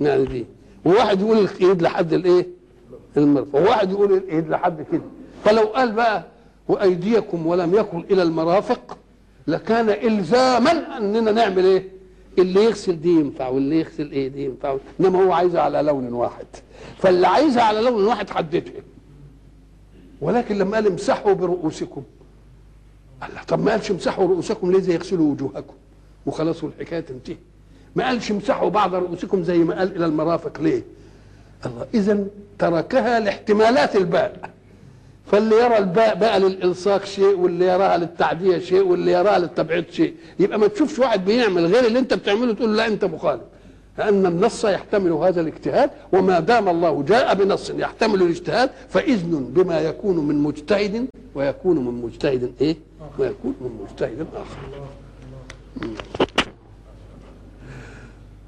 يعني 0.00 0.24
دي. 0.24 0.44
وواحد 0.84 1.20
يقول 1.20 1.38
الإيد 1.38 1.82
لحد 1.82 2.12
الإيه؟ 2.12 2.57
المرفق 3.16 3.54
وواحد 3.54 3.90
يقول 3.90 4.12
الايد 4.12 4.48
لحد 4.48 4.82
كده. 4.92 5.02
فلو 5.44 5.62
قال 5.62 5.92
بقى 5.92 6.24
وأيديكم 6.68 7.46
ولم 7.46 7.74
يكن 7.74 8.04
إلى 8.10 8.22
المرافق 8.22 8.98
لكان 9.46 9.90
إلزاما 9.90 10.98
أننا 10.98 11.32
نعمل 11.32 11.64
إيه؟ 11.64 11.88
اللي 12.38 12.64
يغسل 12.64 13.00
دي 13.00 13.08
ينفع 13.08 13.48
واللي 13.48 13.80
يغسل 13.80 14.10
إيه 14.10 14.28
دي 14.28 14.44
ينفع. 14.44 14.76
إنما 15.00 15.24
هو 15.24 15.32
عايزها 15.32 15.60
على 15.60 15.82
لون 15.82 16.12
واحد. 16.12 16.46
فاللي 16.98 17.26
عايزها 17.26 17.62
على 17.62 17.80
لون 17.80 18.04
واحد 18.04 18.30
حددها. 18.30 18.82
ولكن 20.20 20.58
لما 20.58 20.74
قال 20.76 20.86
امسحوا 20.86 21.32
برؤوسكم. 21.32 22.02
قال 23.22 23.30
له 23.34 23.42
طب 23.42 23.64
ما 23.64 23.70
قالش 23.70 23.90
امسحوا 23.90 24.26
رؤوسكم 24.26 24.72
ليه 24.72 24.80
زي 24.80 24.94
يغسلوا 24.94 25.32
وجوهكم؟ 25.32 25.74
وخلاص 26.26 26.64
والحكاية 26.64 27.00
تنتهي. 27.00 27.36
ما 27.96 28.06
قالش 28.06 28.30
امسحوا 28.30 28.68
بعض 28.68 28.94
رؤوسكم 28.94 29.42
زي 29.42 29.58
ما 29.58 29.78
قال 29.78 29.96
إلى 29.96 30.06
المرافق 30.06 30.60
ليه؟ 30.60 30.82
الله. 31.66 31.86
اذا 31.94 32.24
تركها 32.58 33.20
لاحتمالات 33.20 33.96
الباء 33.96 34.50
فاللي 35.32 35.56
يرى 35.56 35.78
الباء 35.78 36.14
بقى 36.14 36.40
للإلصاق 36.40 37.04
شيء 37.04 37.36
واللي 37.36 37.66
يراها 37.66 37.96
للتعدية 37.96 38.58
شيء 38.58 38.82
واللي 38.82 39.12
يراها 39.12 39.38
للتبعيض 39.38 39.84
شيء. 39.90 40.14
يبقى 40.40 40.58
ما 40.58 40.66
تشوفش 40.66 40.98
واحد 40.98 41.24
بيعمل 41.24 41.66
غير 41.66 41.86
اللي 41.86 41.98
انت 41.98 42.14
بتعمله 42.14 42.52
تقول 42.54 42.76
لا 42.76 42.86
انت 42.86 43.04
مخالف. 43.04 43.42
لأن 43.98 44.26
النص 44.26 44.64
يحتمل 44.64 45.12
هذا 45.12 45.40
الاجتهاد 45.40 45.90
وما 46.12 46.40
دام 46.40 46.68
الله 46.68 47.02
جاء 47.02 47.34
بنص 47.34 47.70
يحتمل 47.70 48.22
الاجتهاد 48.22 48.70
فإذن 48.88 49.44
بما 49.50 49.80
يكون 49.80 50.28
من 50.28 50.34
مجتهد 50.34 51.06
ويكون 51.34 51.76
من 51.84 52.02
مجتهد 52.02 52.52
إيه؟ 52.60 52.76
ويكون 53.18 53.54
من 53.60 53.70
مجتهد 53.84 54.26
آخر. 54.34 54.58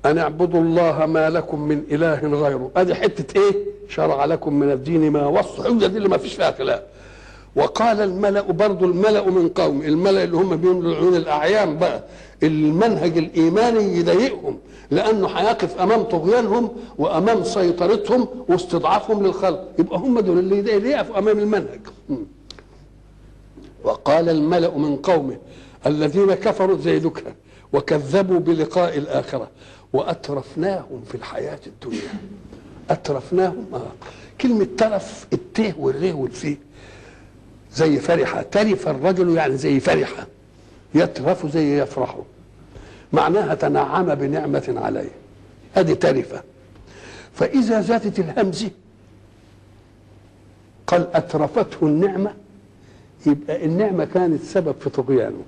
أن 0.07 0.19
اعبدوا 0.19 0.61
الله 0.61 1.07
ما 1.07 1.31
لكم 1.31 1.61
من 1.61 1.83
إله 1.91 2.21
غيره. 2.29 2.71
أدي 2.77 2.95
حتة 2.95 3.41
إيه؟ 3.41 3.55
شرع 3.89 4.25
لكم 4.25 4.55
من 4.55 4.71
الدين 4.71 5.11
ما 5.11 5.27
وصى 5.27 5.63
هي 5.63 5.89
دي 5.89 5.97
اللي 5.97 6.09
ما 6.09 6.17
فيش 6.17 6.35
فيها 6.35 6.53
خلاف. 6.53 6.83
وقال 7.57 8.01
الملأ 8.01 8.41
برضو 8.41 8.85
الملأ 8.85 9.31
من 9.31 9.49
قوم. 9.49 9.83
الملأ 9.83 10.25
اللي 10.25 10.37
هم 10.37 10.57
بيملعون 10.57 11.15
الأعيان 11.17 11.79
بقى. 11.79 12.05
المنهج 12.43 13.19
الإيماني 13.19 13.99
يضايقهم. 13.99 14.59
لأنه 14.91 15.29
هيقف 15.29 15.81
أمام 15.81 16.03
طغيانهم 16.03 16.71
وأمام 16.99 17.45
سيطرتهم 17.45 18.29
واستضعافهم 18.49 19.27
للخلق. 19.27 19.69
يبقى 19.79 19.99
هم 19.99 20.21
دول 20.21 20.39
اللي 20.39 20.91
يقفوا 20.91 21.19
أمام 21.19 21.39
المنهج. 21.39 21.81
وقال 23.85 24.29
الملأ 24.29 24.79
من 24.79 24.97
قومه 24.97 25.37
الذين 25.87 26.35
كفروا 26.35 26.79
زيدك 26.79 27.25
وكذبوا 27.73 28.39
بلقاء 28.39 28.99
الآخرة. 28.99 29.49
وأترفناهم 29.93 31.03
في 31.09 31.15
الحياة 31.15 31.59
الدنيا. 31.67 32.13
أترفناهم. 32.91 33.67
آه. 33.73 33.93
كلمة 34.41 34.67
ترف 34.79 35.27
الته 35.33 35.75
والره 35.79 36.13
والفيه 36.13 36.57
زي 37.73 37.97
فرحة. 37.99 38.43
ترف 38.43 38.89
الرجل 38.89 39.37
يعني 39.37 39.57
زي 39.57 39.81
فرحة. 39.81 40.27
يترف 40.95 41.47
زي 41.47 41.81
يفرح. 41.81 42.19
معناها 43.13 43.55
تنعم 43.55 44.15
بنعمة 44.15 44.75
عليه. 44.77 45.11
هذه 45.75 45.93
ترفة. 45.93 46.43
فإذا 47.35 47.81
زادت 47.81 48.19
الهمزة 48.19 48.71
قال 50.87 51.09
أترفته 51.15 51.87
النعمة 51.87 52.35
يبقى 53.27 53.65
النعمة 53.65 54.05
كانت 54.05 54.43
سبب 54.43 54.75
في 54.81 54.91
طغيانه. 54.91 55.43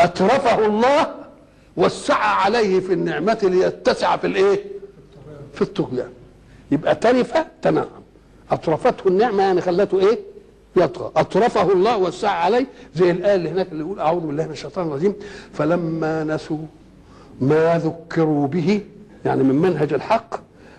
أترفه 0.00 0.66
الله 0.66 1.23
وسع 1.76 2.18
عليه 2.18 2.80
في 2.80 2.92
النعمة 2.92 3.38
ليتسع 3.42 4.16
في 4.16 4.26
الإيه؟ 4.26 4.64
في 5.54 5.62
الطغيان 5.62 6.10
يبقى 6.70 6.94
ترف 6.94 7.32
تنعم. 7.62 7.84
أطرفته 8.50 9.08
النعمة 9.08 9.42
يعني 9.42 9.60
خلته 9.60 10.00
إيه؟ 10.00 10.18
يطغى. 10.76 11.12
أطرفه 11.16 11.72
الله 11.72 11.96
وسع 11.96 12.30
عليه 12.30 12.66
زي 12.94 13.10
الآية 13.10 13.34
اللي 13.34 13.48
هناك 13.48 13.72
اللي 13.72 13.84
يقول 13.84 14.00
أعوذ 14.00 14.20
بالله 14.20 14.44
من 14.46 14.52
الشيطان 14.52 14.86
الرجيم. 14.86 15.14
فلما 15.52 16.24
نسوا 16.24 16.58
ما 17.40 17.78
ذكروا 17.78 18.46
به 18.46 18.80
يعني 19.24 19.42
من 19.42 19.54
منهج 19.54 19.92
الحق 19.92 20.34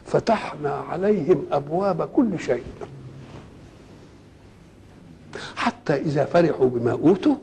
فتحنا 0.06 0.74
عليهم 0.74 1.46
أبواب 1.52 2.10
كل 2.14 2.40
شيء. 2.40 2.64
حتى 5.56 5.96
إذا 5.96 6.26
فرحوا 6.26 6.70
بما 6.70 6.92
أوتوا 6.92 7.36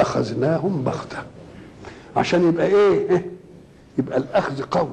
أخذناهم 0.00 0.84
بغتة. 0.84 1.18
عشان 2.16 2.48
يبقى 2.48 2.66
إيه؟ 2.66 3.26
يبقى 3.98 4.18
الأخذ 4.18 4.62
قوي. 4.62 4.88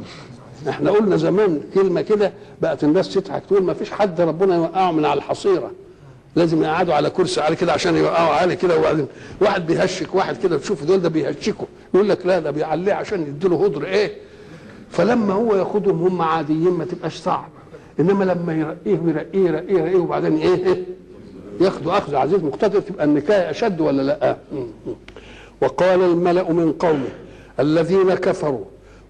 إحنا 0.69 0.91
قلنا 0.91 1.17
زمان 1.17 1.62
كلمة 1.73 2.01
كده 2.01 2.34
بقت 2.62 2.84
الناس 2.84 3.13
تضحك 3.13 3.43
تقول 3.45 3.63
ما 3.63 3.73
فيش 3.73 3.91
حد 3.91 4.21
ربنا 4.21 4.55
يوقعه 4.55 4.91
من 4.91 5.05
على 5.05 5.17
الحصيرة. 5.17 5.71
لازم 6.36 6.63
يقعدوا 6.63 6.93
على 6.93 7.10
كرسي 7.10 7.41
عالي 7.41 7.55
كده 7.55 7.71
عشان 7.73 7.95
يوقعوا 7.95 8.34
عالي 8.34 8.55
كده 8.55 8.79
وبعدين 8.79 9.07
واحد 9.41 9.67
بيهشك 9.67 10.15
واحد 10.15 10.38
كده 10.38 10.57
تشوف 10.57 10.84
دول 10.84 11.01
ده 11.01 11.10
بيهشكوا. 11.10 11.65
يقول 11.93 12.10
لك 12.10 12.25
لا 12.25 12.39
ده 12.39 12.51
بيعليه 12.51 12.93
عشان 12.93 13.21
يديله 13.21 13.65
هدر. 13.65 13.84
إيه؟ 13.86 14.12
فلما 14.91 15.34
هو 15.34 15.55
ياخدهم 15.55 16.01
هم 16.03 16.21
عاديين 16.21 16.71
ما 16.71 16.86
تبقاش 16.86 17.15
صعب. 17.17 17.49
إنما 17.99 18.23
لما 18.23 18.53
يرقيه 18.53 18.99
ويرقيه 19.05 19.39
يرقيه 19.47 19.79
يرقيه 19.79 19.95
وبعدين 19.97 20.38
إيه؟ 20.38 20.84
ياخدوا 21.62 21.97
أخذ 21.97 22.15
عزيز 22.15 22.43
مقتدر 22.43 22.79
تبقى 22.79 23.05
النكاية 23.05 23.49
أشد 23.49 23.81
ولا 23.81 24.01
لأ؟ 24.01 24.38
وقال 25.62 26.02
الملأ 26.02 26.52
من 26.54 26.71
قومه 26.71 27.10
الذين 27.60 28.13
كفروا 28.13 28.65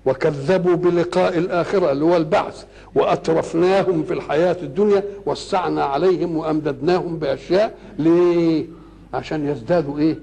وكذبوا 0.06 0.76
بلقاء 0.76 1.38
الآخرة 1.38 1.92
اللي 1.92 2.06
هو 2.06 2.18
البعث 2.18 2.64
وأترفناهم 2.96 4.04
في 4.04 4.14
الحياة 4.14 4.58
الدنيا 4.64 5.04
وسعنا 5.26 5.84
عليهم 5.84 6.36
وأمددناهم 6.38 7.18
بأشياء 7.18 7.76
ليه؟ 8.00 8.66
عشان 9.14 9.48
يزدادوا 9.48 9.98
إيه؟ 10.00 10.18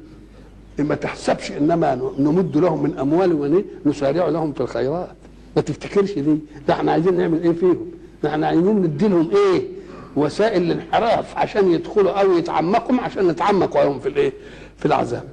ما 0.78 0.94
تحسبش 0.94 1.52
إنما 1.52 2.12
نمد 2.18 2.56
لهم 2.56 2.82
من 2.82 2.98
أموال 2.98 3.32
ونيه 3.32 3.64
نسارع 3.86 4.28
لهم 4.28 4.52
في 4.52 4.60
الخيرات 4.60 5.08
ما 5.56 5.62
تفتكرش 5.62 6.12
دي 6.12 6.38
ده 6.68 6.74
إحنا 6.74 6.92
عايزين 6.92 7.16
نعمل 7.16 7.42
إيه 7.42 7.52
فيهم؟ 7.52 7.86
ده 8.22 8.30
إحنا 8.30 8.46
عايزين 8.46 8.76
ندي 8.82 9.08
لهم 9.08 9.30
إيه؟ 9.30 9.62
وسائل 10.16 10.62
الانحراف 10.62 11.36
عشان 11.38 11.72
يدخلوا 11.72 12.10
أو 12.10 12.32
يتعمقوا 12.38 12.96
عشان 12.96 13.28
نتعمق 13.28 13.76
وهم 13.76 13.98
في 14.00 14.08
الإيه؟ 14.08 14.32
في 14.78 14.86
العذاب 14.86 15.24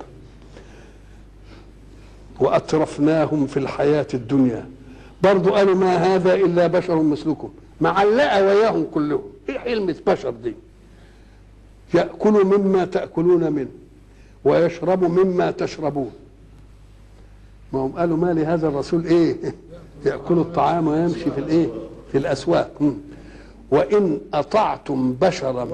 وأترفناهم 2.40 3.48
في 3.48 3.58
الحياة 3.58 4.08
الدنيا. 4.14 4.66
برضو 5.24 5.54
قالوا 5.54 5.76
ما 5.76 5.96
هذا 5.96 6.34
إلا 6.34 6.68
بشر 6.68 7.02
مثلكم. 7.02 7.50
معلقة 7.82 8.46
وياهم 8.46 8.88
كلهم. 8.94 9.22
إيه 9.50 9.58
حلمة 9.60 9.96
بشر 10.08 10.30
دي؟ 10.30 10.54
يأكل 11.94 12.46
مما 12.46 12.86
تأكلون 12.86 13.54
منه 13.54 13.70
ويشرب 14.46 15.04
مما 15.04 15.52
تشربون. 15.52 16.12
ما 17.74 17.80
هم 17.80 17.92
قالوا 17.92 18.18
ما 18.18 18.34
لهذا 18.34 18.68
الرسول 18.68 19.06
إيه؟ 19.06 19.38
يأكل 20.06 20.38
الطعام 20.38 20.88
ويمشي 20.88 21.32
في 21.32 21.38
الإيه؟ 21.38 21.68
في 22.12 22.18
الأسواق. 22.18 22.94
وإن 23.72 24.20
أطعتم 24.34 25.14
بشرا 25.22 25.68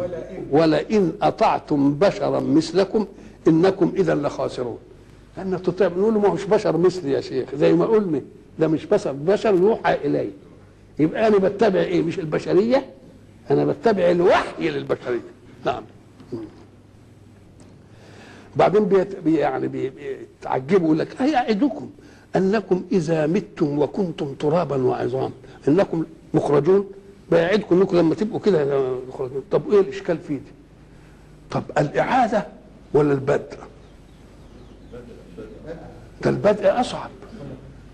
ولئن 0.51 1.11
أطعتم 1.21 1.93
بشرا 1.93 2.39
مثلكم 2.39 3.05
إنكم 3.47 3.91
إذا 3.95 4.15
لخاسرون. 4.15 4.77
أن 5.37 5.61
تطيع. 5.61 5.87
بنقول 5.87 6.13
ما 6.13 6.27
هوش 6.27 6.43
بشر 6.43 6.77
مثلي 6.77 7.11
يا 7.11 7.21
شيخ. 7.21 7.55
زي 7.55 7.73
ما 7.73 7.85
قلنا 7.85 8.21
ده 8.59 8.67
مش 8.67 8.85
بشر 8.85 9.11
بشر 9.11 9.55
يوحى 9.55 9.93
إلي. 9.93 10.29
يبقى 10.99 11.27
أنا 11.27 11.37
بتبع 11.37 11.79
إيه؟ 11.79 12.01
مش 12.01 12.19
البشرية؟ 12.19 12.85
أنا 13.51 13.65
بتبع 13.65 14.11
الوحي 14.11 14.69
للبشرية. 14.69 15.19
نعم. 15.65 15.83
بعدين 18.55 18.85
بيت 18.85 19.19
بي 19.19 19.35
يعني 19.35 19.67
بيتعجبوا 19.67 20.85
يقول 20.85 20.99
لك 20.99 21.21
أيعدكم 21.21 21.89
أنكم 22.35 22.83
إذا 22.91 23.27
متم 23.27 23.79
وكنتم 23.79 24.33
ترابا 24.33 24.83
وعظام. 24.83 25.31
إنكم 25.67 26.05
مخرجون. 26.33 26.89
بيعدكم 27.31 27.79
أنكم 27.79 27.97
لما 27.97 28.15
تبقوا 28.15 28.39
كده 28.39 28.79
مخرجون. 29.09 29.43
طب 29.51 29.71
إيه 29.71 29.79
الإشكال 29.79 30.17
في 30.17 30.33
دي؟ 30.33 30.51
طب 31.51 31.63
الإعادة 31.77 32.47
ولا 32.93 33.13
البدء؟ 33.13 33.57
ده 36.23 36.29
البدء 36.29 36.79
أصعب. 36.79 37.09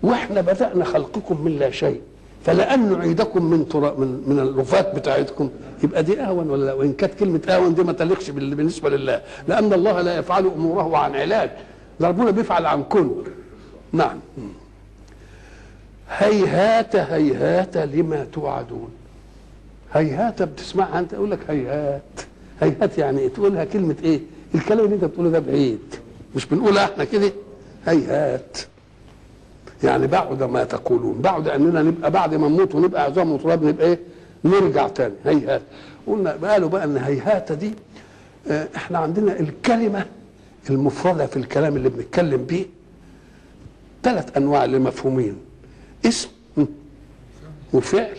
وإحنا 0.02 0.40
بدأنا 0.40 0.84
خلقكم 0.84 1.44
من 1.44 1.58
لا 1.58 1.70
شيء. 1.70 2.00
فلأن 2.44 2.98
نعيدكم 2.98 3.44
من 3.44 3.68
تراب 3.68 3.98
من, 4.00 4.22
من 4.26 4.38
الرفات 4.38 4.94
بتاعتكم 4.94 5.50
يبقى 5.84 6.02
دي 6.02 6.20
اهون 6.20 6.50
ولا 6.50 6.64
لا؟ 6.64 6.72
وإن 6.72 6.92
كانت 6.92 7.14
كلمة 7.14 7.40
اهون 7.48 7.74
دي 7.74 7.82
ما 7.82 7.92
تليقش 7.92 8.30
بالنسبة 8.30 8.90
لله. 8.90 9.20
لأن 9.48 9.72
الله 9.72 10.00
لا 10.02 10.16
يفعل 10.16 10.46
أموره 10.46 10.96
عن 10.98 11.14
علاج. 11.14 11.50
ربنا 12.00 12.30
بيفعل 12.30 12.66
عن 12.66 12.82
كل 12.82 13.10
نعم. 13.92 14.18
هيهات 16.10 16.96
هيهات 16.96 17.76
لما 17.76 18.26
توعدون. 18.32 18.88
هيهات 19.92 20.42
بتسمعها 20.42 20.98
أنت؟ 20.98 21.14
أقول 21.14 21.30
لك 21.30 21.38
هيهات. 21.48 22.02
هيهات 22.60 22.98
يعني 22.98 23.18
إيه؟ 23.20 23.28
تقولها 23.28 23.64
كلمة 23.64 23.96
إيه؟ 24.04 24.20
الكلام 24.54 24.84
اللي 24.84 24.94
أنت 24.94 25.04
بتقوله 25.04 25.30
ده 25.30 25.38
بعيد. 25.38 25.94
مش 26.36 26.46
بنقولها 26.46 26.84
إحنا 26.84 27.04
كده؟ 27.04 27.32
هيهات 27.88 28.58
يعني 29.84 30.06
بعد 30.06 30.42
ما 30.42 30.64
تقولون 30.64 31.18
بعد 31.20 31.48
أننا 31.48 31.82
نبقى 31.82 32.10
بعد 32.10 32.34
ما 32.34 32.48
نموت 32.48 32.74
ونبقى 32.74 33.04
عظام 33.04 33.32
وتراب 33.32 33.64
نبقى 33.64 33.86
إيه؟ 33.86 33.98
نرجع 34.44 34.88
تاني. 34.88 35.14
هيهات. 35.24 35.62
قلنا 36.06 36.30
قالوا 36.32 36.68
بقى 36.68 36.84
إن 36.84 36.96
هيهات 36.96 37.52
دي 37.52 37.74
آه 38.50 38.68
إحنا 38.76 38.98
عندنا 38.98 39.40
الكلمة 39.40 40.06
المفردة 40.70 41.26
في 41.26 41.36
الكلام 41.36 41.76
اللي 41.76 41.88
بنتكلم 41.88 42.44
بيه 42.44 42.66
ثلاث 44.02 44.36
أنواع 44.36 44.64
لمفهومين 44.64 45.36
اسم 46.06 46.28
وفعل 47.72 48.16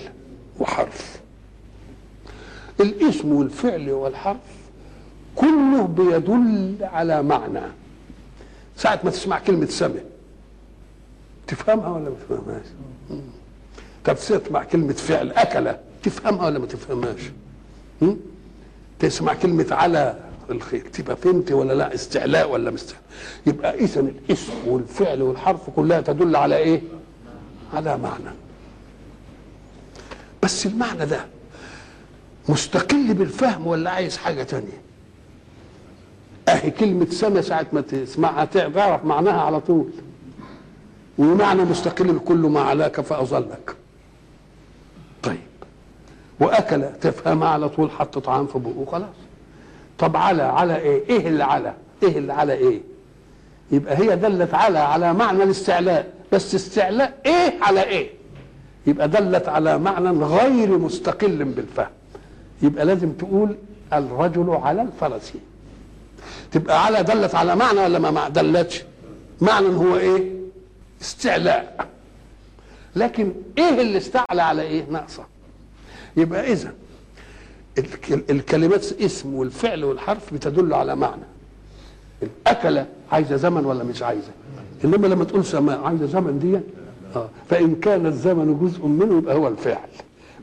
وحرف. 0.60 1.20
الاسم 2.80 3.32
والفعل 3.34 3.90
والحرف 3.92 4.38
كله 5.36 5.84
بيدل 5.88 6.76
على 6.82 7.24
معنى. 7.24 7.62
ساعة 8.80 9.00
ما 9.04 9.10
تسمع 9.12 9.40
كلمة 9.40 9.66
سمع 9.66 10.00
تفهمها 11.48 11.90
ولا 11.90 12.10
ما 12.10 12.16
تفهمهاش؟ 12.30 12.66
طب 14.06 14.16
تسمع 14.16 14.64
كلمة 14.64 14.94
فعل 14.94 15.32
أكل 15.32 15.76
تفهمها 16.04 16.46
ولا 16.46 16.60
ما 16.60 16.66
تفهمهاش؟ 16.66 17.20
تسمع 19.00 19.34
كلمة 19.34 19.66
على 19.72 20.20
الخير 20.50 20.82
تبقى 20.94 21.16
فهمت 21.16 21.52
ولا 21.52 21.74
لا 21.74 21.94
استعلاء 21.94 22.52
ولا 22.52 22.72
مستعلاء 22.72 23.04
يبقى 23.48 23.76
إذا 23.80 24.00
الاسم 24.00 24.54
والفعل 24.68 25.22
والحرف 25.22 25.70
كلها 25.70 26.02
تدل 26.02 26.36
على 26.36 26.58
إيه؟ 26.58 26.82
على 27.74 27.98
معنى 27.98 28.36
بس 30.44 30.66
المعنى 30.66 31.06
ده 31.06 31.26
مستقل 32.50 33.14
بالفهم 33.14 33.68
ولا 33.68 33.92
عايز 33.92 34.18
حاجة 34.18 34.44
تانية 34.44 34.82
أهي 36.54 36.72
كلمة 36.72 37.06
سنة 37.06 37.42
ساعة 37.42 37.66
ما 37.74 37.82
تسمعها 37.82 38.46
تعرف 38.46 39.06
معناها 39.06 39.42
على 39.42 39.60
طول. 39.60 39.90
ومعنى 41.18 41.64
مستقل 41.64 42.10
الكل 42.10 42.38
ما 42.38 42.60
علاك 42.62 43.02
فأظلك. 43.02 43.76
طيب. 45.24 45.38
وأكل 46.40 46.84
تفهمها 47.02 47.48
على 47.48 47.70
طول 47.70 47.92
حط 47.92 48.18
طعام 48.18 48.48
في 48.48 48.60
بقه 48.60 48.86
خلاص. 48.92 49.16
طب 50.00 50.18
على 50.18 50.44
على 50.44 50.78
إيه؟ 50.78 51.10
إيه 51.10 51.28
اللي 51.28 51.44
على؟ 51.44 51.74
إيه 52.04 52.18
اللي 52.18 52.34
على 52.34 52.54
إيه؟ 52.54 52.82
يبقى 53.72 53.98
هي 53.98 54.16
دلت 54.16 54.54
على 54.54 54.80
على 54.80 55.14
معنى 55.14 55.44
الاستعلاء. 55.44 56.14
بس 56.32 56.56
استعلاء 56.56 57.20
إيه؟ 57.26 57.54
على 57.62 57.84
إيه؟ 57.84 58.10
يبقى 58.88 59.10
دلت 59.10 59.50
على 59.50 59.78
معنى 59.78 60.10
غير 60.10 60.78
مستقل 60.78 61.44
بالفهم. 61.44 61.90
يبقى 62.62 62.86
لازم 62.86 63.12
تقول 63.12 63.56
الرجل 63.94 64.50
على 64.64 64.82
الفرس. 64.82 65.34
تبقى 66.52 66.86
على 66.86 67.04
دلت 67.04 67.36
على 67.36 67.56
معنى 67.56 67.80
ولا 67.80 68.00
ما 68.00 68.30
دلتش. 68.30 68.84
معنى 69.42 69.68
هو 69.68 69.96
إيه؟ 69.98 70.32
استعلاء. 71.02 71.88
لكن 72.96 73.34
إيه 73.58 73.82
اللي 73.82 73.98
استعلى 73.98 74.42
على 74.42 74.62
إيه؟ 74.62 74.86
ناقصه 74.90 75.24
يبقى 76.18 76.52
اذا 76.54 76.74
الكلمات 78.30 79.02
اسم 79.02 79.34
والفعل 79.34 79.84
والحرف 79.84 80.34
بتدل 80.34 80.74
على 80.74 80.96
معنى. 80.96 81.22
الاكل 82.24 82.84
عايزة 83.12 83.36
زمن 83.36 83.66
ولا 83.66 83.84
مش 83.84 84.02
عايزة؟ 84.04 84.32
إنما 84.86 85.08
لما 85.08 85.24
تقول 85.24 85.46
سماء 85.46 85.80
عايزة 85.84 86.06
زمن 86.06 86.40
دي؟ 86.40 86.60
آه. 87.16 87.30
فإن 87.50 87.76
كان 87.76 88.06
الزمن 88.06 88.60
جزء 88.60 88.86
منه 88.86 89.18
يبقى 89.18 89.36
هو 89.36 89.48
الفعل. 89.48 89.90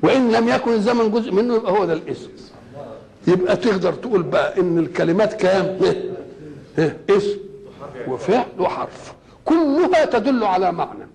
وإن 0.03 0.33
لم 0.33 0.49
يكن 0.49 0.73
الزمن 0.73 1.11
جزء 1.11 1.33
منه 1.33 1.55
يبقى 1.55 1.73
هو 1.73 1.85
ده 1.85 1.93
الاسم. 1.93 2.29
يبقى 3.27 3.57
تقدر 3.57 3.93
تقول 3.93 4.23
بقى 4.23 4.61
إن 4.61 4.79
الكلمات 4.79 5.33
كام 5.33 5.79
اسم 7.11 7.39
وفعل 8.09 8.45
وحرف. 8.59 9.15
كلها 9.45 10.05
تدل 10.05 10.45
على 10.45 10.73
معنى. 10.73 11.07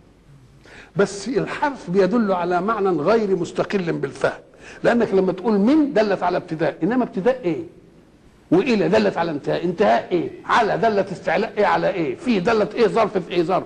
بس 0.96 1.28
الحرف 1.28 1.90
بيدل 1.90 2.32
على 2.32 2.62
معنى 2.62 2.90
غير 2.90 3.36
مستقل 3.36 3.92
بالفهم. 3.92 4.40
لأنك 4.84 5.14
لما 5.14 5.32
تقول 5.32 5.60
من 5.60 5.94
دلت 5.94 6.24
على 6.24 6.38
ابتداء. 6.38 6.78
إنما 6.84 7.04
ابتداء 7.04 7.42
إيه؟ 7.46 7.64
وإلى 8.52 8.90
دلت 8.90 9.18
على 9.18 9.32
انتهاء. 9.32 9.64
انتهاء 9.64 10.08
إيه؟ 10.12 10.30
على 10.46 10.78
دلت 10.78 11.12
استعلاء 11.12 11.54
إيه 11.58 11.66
على 11.66 11.90
إيه؟ 11.90 12.16
في 12.16 12.40
دلت 12.40 12.76
إيه 12.76 12.88
ظرف 12.88 13.18
في 13.18 13.32
إيه 13.32 13.44
ظرف. 13.44 13.64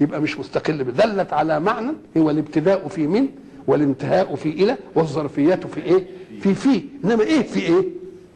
يبقى 0.00 0.20
مش 0.20 0.38
مستقل 0.38 0.84
دلت 0.92 1.32
على 1.32 1.60
معنى. 1.60 1.92
هو 2.16 2.30
الابتداء 2.30 2.88
في 2.88 3.06
من 3.06 3.28
والانتهاء 3.66 4.34
في 4.34 4.48
إلى 4.48 4.76
والظرفيات 4.94 5.66
في 5.66 5.80
إيه؟ 5.82 6.04
في 6.42 6.54
في. 6.54 6.82
إنما 7.04 7.22
إيه 7.24 7.42
في 7.42 7.60
إيه؟ 7.60 7.84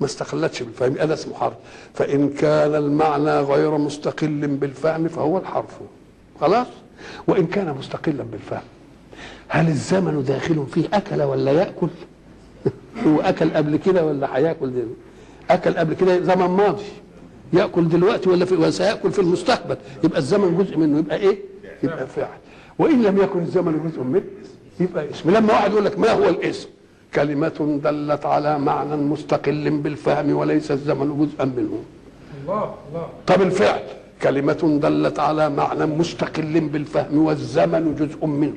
ما 0.00 0.06
استقلتش 0.06 0.62
بالفهم. 0.62 0.94
ده 0.94 1.14
اسمه 1.14 1.34
حرف. 1.34 1.54
فإن 1.94 2.28
كان 2.30 2.74
المعنى 2.74 3.40
غير 3.40 3.78
مستقل 3.78 4.46
بالفهم 4.46 5.08
فهو 5.08 5.38
الحرف. 5.38 5.80
خلاص؟ 6.40 6.66
وإن 7.26 7.46
كان 7.46 7.74
مستقلا 7.78 8.22
بالفهم. 8.22 8.62
هل 9.48 9.68
الزمن 9.68 10.24
داخل 10.24 10.66
فيه 10.74 10.88
أكل 10.92 11.22
ولا 11.22 11.52
يأكل؟ 11.52 11.88
هو 13.06 13.20
أكل 13.20 13.50
قبل 13.50 13.76
كده 13.76 14.06
ولا 14.06 14.36
هيأكل 14.36 14.70
أكل 15.50 15.74
قبل 15.74 15.94
كده 15.94 16.20
زمن 16.20 16.46
ماضي. 16.46 16.84
يأكل 17.52 17.88
دلوقتي 17.88 18.30
ولا 18.30 18.44
في 18.44 18.54
وسياكل 18.54 19.12
في 19.12 19.18
المستقبل. 19.18 19.76
يبقى 20.04 20.18
الزمن 20.18 20.58
جزء 20.64 20.76
منه. 20.76 20.98
يبقى 20.98 21.16
إيه؟ 21.16 21.38
يبقى 21.82 22.06
فعل 22.06 22.38
وإن 22.78 23.02
لم 23.02 23.18
يكن 23.18 23.42
الزمن 23.42 23.90
جزء 23.90 24.02
منه 24.02 24.22
يبقى 24.80 25.10
اسم. 25.10 25.30
لما 25.30 25.52
واحد 25.52 25.72
يقول 25.72 25.84
لك 25.84 25.98
ما 25.98 26.12
هو 26.12 26.28
الاسم؟ 26.28 26.68
كلمة 27.16 27.80
دلت 27.84 28.26
على 28.26 28.58
معنى 28.58 28.96
مستقل 28.96 29.70
بالفهم 29.70 30.36
وليس 30.36 30.70
الزمن 30.70 31.08
جزءا 31.20 31.44
منه. 31.44 31.78
الله 32.42 32.74
الله. 32.88 33.08
طب 33.26 33.42
الفعل. 33.42 33.82
كلمة 34.22 34.78
دلت 34.82 35.18
على 35.18 35.50
معنى 35.50 35.86
مستقل 35.86 36.60
بالفهم 36.60 37.18
والزمن 37.26 37.94
جزء 37.94 38.26
منه. 38.26 38.54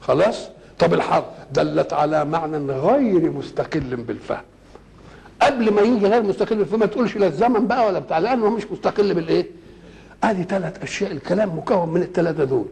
خلاص؟ 0.00 0.48
طب 0.78 0.94
الحرف 0.94 1.24
دلت 1.52 1.92
على 1.92 2.24
معنى 2.24 2.56
غير 2.72 3.30
مستقل 3.30 3.96
بالفهم. 3.96 4.42
قبل 5.42 5.72
ما 5.74 5.82
يجي 5.82 6.06
غير 6.06 6.22
مستقل 6.22 6.56
بالفهم 6.56 6.80
ما 6.80 6.86
تقولش 6.86 7.16
لا 7.16 7.26
الزمن 7.26 7.66
بقى 7.66 7.86
ولا 7.86 7.98
بتاع 7.98 8.18
لأنه 8.18 8.50
مش 8.50 8.64
مستقل 8.70 9.14
بالإيه؟ 9.14 9.46
ادي 10.24 10.44
ثلاث 10.44 10.82
أشياء 10.82 11.12
الكلام 11.12 11.58
مكون 11.58 11.88
من 11.88 12.02
الثلاثه 12.02 12.44
دول. 12.44 12.66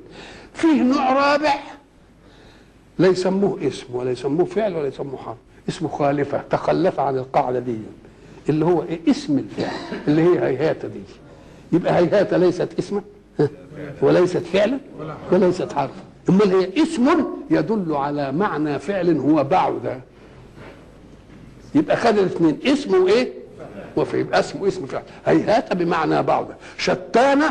فيه 0.55 0.82
نوع 0.82 1.12
رابع 1.12 1.55
لا 2.99 3.09
يسموه 3.09 3.59
اسم 3.66 3.95
ولا 3.95 4.11
يسموه 4.11 4.47
فعل 4.47 4.74
ولا 4.76 4.88
يسموه 4.88 5.16
حرف. 5.16 5.36
اسمه 5.68 5.88
خالفة 5.88 6.43
تخلف 6.51 7.01
عن 7.01 7.18
القاعدة 7.18 7.59
دي. 7.59 7.76
اللي 8.49 8.64
هو 8.64 8.82
إيه؟ 8.82 9.01
اسم 9.11 9.38
الفعل 9.38 9.72
اللي 10.09 10.22
هي 10.22 10.38
هيهات 10.47 10.86
دي. 10.86 11.01
يبقى 11.72 11.97
هيهات 11.99 12.34
ليست 12.34 12.68
اسما؟ 12.78 13.03
وليست 14.03 14.38
فعلا 14.38 14.78
وليست 15.32 15.72
حرفا 15.72 16.03
أمال 16.28 16.55
هي 16.55 16.82
اسم 16.82 17.24
يدل 17.51 17.95
على 17.95 18.32
معنى 18.32 18.78
فعل 18.78 19.16
هو 19.18 19.45
بعد. 19.45 20.01
يبقى 21.74 21.97
خد 21.97 22.18
الاثنين 22.18 22.59
اسم 22.64 23.03
وإيه؟ 23.03 23.32
وفي 23.97 24.20
يبقى 24.20 24.40
اسمه 24.40 24.68
اسم 24.68 24.86
فعل. 24.86 25.03
هيهات 25.26 25.72
بمعنى 25.72 26.22
بعد. 26.22 26.47
شتان 26.78 27.43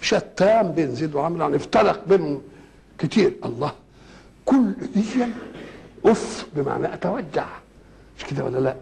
شتان 0.00 0.72
بين 0.72 0.94
زيد 0.94 1.14
وعمرو 1.14 1.40
يعني 1.40 1.56
افترق 1.56 2.00
بينهم 2.08 2.42
كتير. 2.98 3.32
الله. 3.44 3.72
كل 4.44 4.72
دي 4.94 5.02
أف 6.06 6.46
بمعنى 6.56 6.94
أتوجع. 6.94 7.44
مش 8.18 8.24
كده 8.24 8.44
ولا 8.44 8.58
لا؟ 8.58 8.74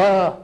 آه. 0.00 0.34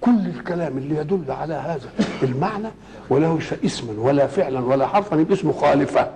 كل 0.00 0.26
الكلام 0.36 0.78
اللي 0.78 0.96
يدل 0.96 1.24
على 1.28 1.54
هذا 1.54 1.88
المعنى 2.22 2.68
وله 3.10 3.38
اسما 3.64 3.92
ولا 4.02 4.26
فعلا 4.26 4.60
ولا 4.60 4.86
حرفا 4.86 5.16
يبقى 5.16 5.34
اسمه 5.34 5.52
خالفة. 5.52 6.10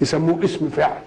يسموه 0.00 0.44
اسم 0.44 0.68
فعل. 0.68 1.02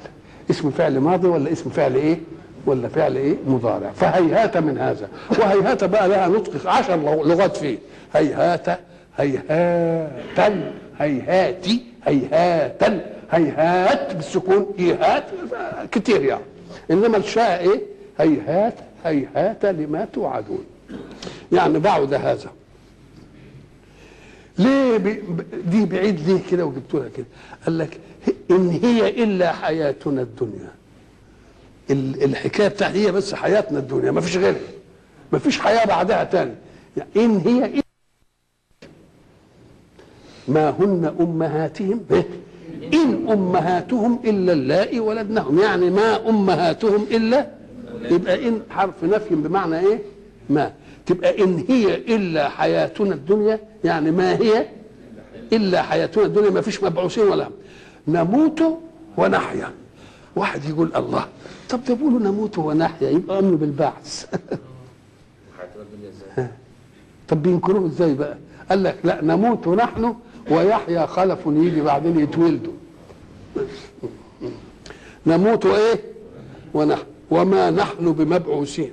اسم 0.50 0.72
فعل 0.72 1.00
ماضي 1.00 1.28
ولا 1.28 1.52
اسم 1.52 1.70
فعل 1.70 1.96
إيه؟ 1.96 2.18
ولا 2.66 2.88
فعل 2.88 3.16
إيه؟ 3.16 3.36
مضارع. 3.48 3.92
فهيهات 3.92 4.58
من 4.58 4.78
هذا. 4.78 5.10
وهيهات 5.40 5.84
بقى 5.84 6.08
لها 6.08 6.28
نطق 6.28 6.70
عشر 6.70 6.96
لغ- 6.96 7.24
لغات 7.28 7.58
فيه. 7.58 7.78
هيهات 8.14 8.80
هيهاتا 9.18 10.72
هيهاتي 11.00 11.84
هيهاتا. 12.06 13.17
هيهات 13.32 14.16
بالسكون 14.16 14.74
إيهات 14.80 15.24
كتير 15.92 16.24
يعني 16.24 16.44
إنما 16.92 17.18
الشاء 17.18 17.62
إيه 17.62 17.82
هيهات 18.20 18.74
هيهات 19.06 19.66
لما 19.66 20.06
توعدون. 20.14 20.66
يعني 21.52 21.80
بعد 21.80 22.14
هذا. 22.14 22.52
ليه 24.58 24.98
بي 24.98 25.22
دي 25.66 25.86
بعيد 25.86 26.20
ليه 26.30 26.40
كده 26.52 26.66
وجبت 26.66 26.94
لها 26.94 27.10
كده؟ 27.10 27.26
قال 27.66 27.78
لك 27.78 28.00
إن 28.52 28.70
هي 28.70 29.24
إلا 29.24 29.52
حياتنا 29.54 30.22
الدنيا. 30.22 30.72
ال- 31.92 32.24
الحكاية 32.24 32.68
بتاعتي 32.68 33.08
هي 33.08 33.12
بس 33.12 33.34
حياتنا 33.34 33.80
الدنيا 33.80 34.12
ما 34.12 34.22
فيش 34.22 34.38
غيرها. 34.38 34.60
ما 35.32 35.40
فيش 35.40 35.60
حياة 35.60 35.86
بعدها 35.86 36.24
تاني. 36.24 36.54
يعني 36.98 37.10
إن 37.16 37.38
هي 37.38 37.66
إلا 37.66 37.82
ما 40.48 40.70
هن 40.70 41.16
أمهاتهم. 41.20 42.06
إيه؟ 42.12 42.26
إن 42.94 43.30
أمهاتهم 43.32 44.20
إلا 44.26 44.54
اللائي 44.54 45.00
ولدنهم 45.00 45.60
يعني 45.60 45.90
ما 45.90 46.30
أمهاتهم 46.30 47.04
إلا؟ 47.12 47.48
يبقى 48.02 48.48
إن 48.48 48.62
حرف 48.70 49.04
نفي 49.04 49.36
بمعنى 49.36 49.80
إيه؟ 49.80 50.00
ما. 50.50 50.72
تبقى 51.06 51.44
إن 51.44 51.64
هي 51.70 51.96
إلا 51.96 52.50
حياتنا 52.50 53.16
الدنيا 53.16 53.60
يعني 53.84 54.12
ما 54.12 54.36
هي؟ 54.36 54.66
إلا 55.54 55.82
حياتنا 55.82 56.26
الدنيا 56.26 56.50
ما 56.50 56.62
فيش 56.62 56.84
مبعوثين 56.84 57.24
ولا 57.28 57.50
نموت 58.08 58.62
ونحيا. 59.18 59.72
واحد 60.36 60.66
يقول 60.66 60.92
الله 60.96 61.26
طب 61.70 61.84
ده 61.84 61.94
بيقولوا 61.94 62.20
نموت 62.20 62.58
ونحيا 62.58 63.10
يبقى 63.10 63.40
أمن 63.40 63.56
بالبعث. 63.58 64.26
طب 67.28 67.44
بينكروه 67.44 67.86
إزاي 67.88 68.14
بقى؟ 68.14 68.38
قال 68.70 68.84
لك 68.84 68.98
لا 69.04 69.24
نموت 69.24 69.68
نحن 69.68 70.16
ويحيا 70.52 71.06
خلف 71.06 71.40
يجي 71.48 71.82
بعدين 71.82 72.20
يتولدوا. 72.20 72.74
نموت 75.28 75.66
إيه؟ 75.66 76.02
ونحن 76.74 77.04
وما 77.32 77.72
نحن 77.72 78.12
بمبعوثين. 78.12 78.92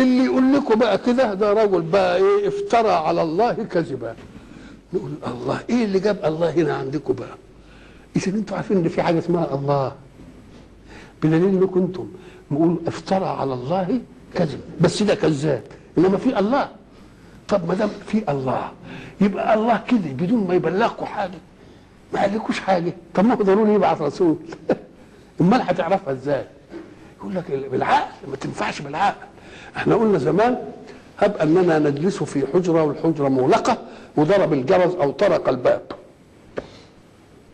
اللي 0.00 0.24
يقول 0.24 0.52
لكم 0.52 0.78
بقى 0.78 0.98
كده 0.98 1.34
ده 1.34 1.52
رجل 1.52 1.80
بقى 1.82 2.16
إيه؟ 2.16 2.48
افترى 2.48 2.90
على 2.92 3.22
الله 3.22 3.52
كذبا. 3.52 4.14
نقول 4.92 5.10
الله 5.26 5.60
إيه 5.70 5.84
اللي 5.84 5.98
جاب 5.98 6.18
الله 6.24 6.50
هنا 6.50 6.74
عندكم 6.74 7.14
بقى؟ 7.14 7.36
إذا 8.16 8.30
أنتوا 8.32 8.56
عارفين 8.56 8.76
إن 8.76 8.88
في 8.88 9.02
حاجة 9.02 9.18
اسمها 9.18 9.54
الله. 9.54 9.92
بدليل 11.22 11.44
إنكم 11.44 11.80
أنتم. 11.80 12.08
نقول 12.50 12.76
افترى 12.86 13.24
على 13.24 13.54
الله 13.54 14.00
كذب. 14.34 14.60
بس 14.80 15.02
ده 15.02 15.14
كذاب. 15.14 15.62
إنما 15.98 16.16
في 16.16 16.38
الله. 16.38 16.68
طب 17.48 17.68
ما 17.68 17.74
دام 17.74 17.88
في 18.06 18.30
الله 18.30 18.72
يبقى 19.20 19.54
الله 19.54 19.82
كده 19.88 19.98
بدون 20.12 20.46
ما 20.46 20.54
يبلغكم 20.54 21.06
حاجة. 21.06 21.38
ما 22.12 22.20
قالكوش 22.20 22.60
حاجة. 22.60 22.92
طب 23.14 23.24
ما 23.24 23.34
هو 23.34 23.42
ضروري 23.42 23.74
يبعث 23.74 24.02
رسول؟ 24.02 24.36
أمال 25.40 25.62
هتعرفها 25.62 26.12
إزاي؟ 26.12 26.44
يقول 27.18 27.34
لك 27.34 27.44
بالعقل 27.70 28.28
ما 28.30 28.36
تنفعش 28.36 28.82
بالعقل. 28.82 29.26
إحنا 29.76 29.94
قلنا 29.94 30.18
زمان 30.18 30.58
هب 31.18 31.36
أننا 31.36 31.78
نجلس 31.78 32.22
في 32.22 32.46
حجرة 32.54 32.82
والحجرة 32.82 33.28
مغلقة 33.28 33.78
وضرب 34.16 34.52
الجرس 34.52 34.94
أو 34.94 35.10
طرق 35.10 35.48
الباب. 35.48 35.82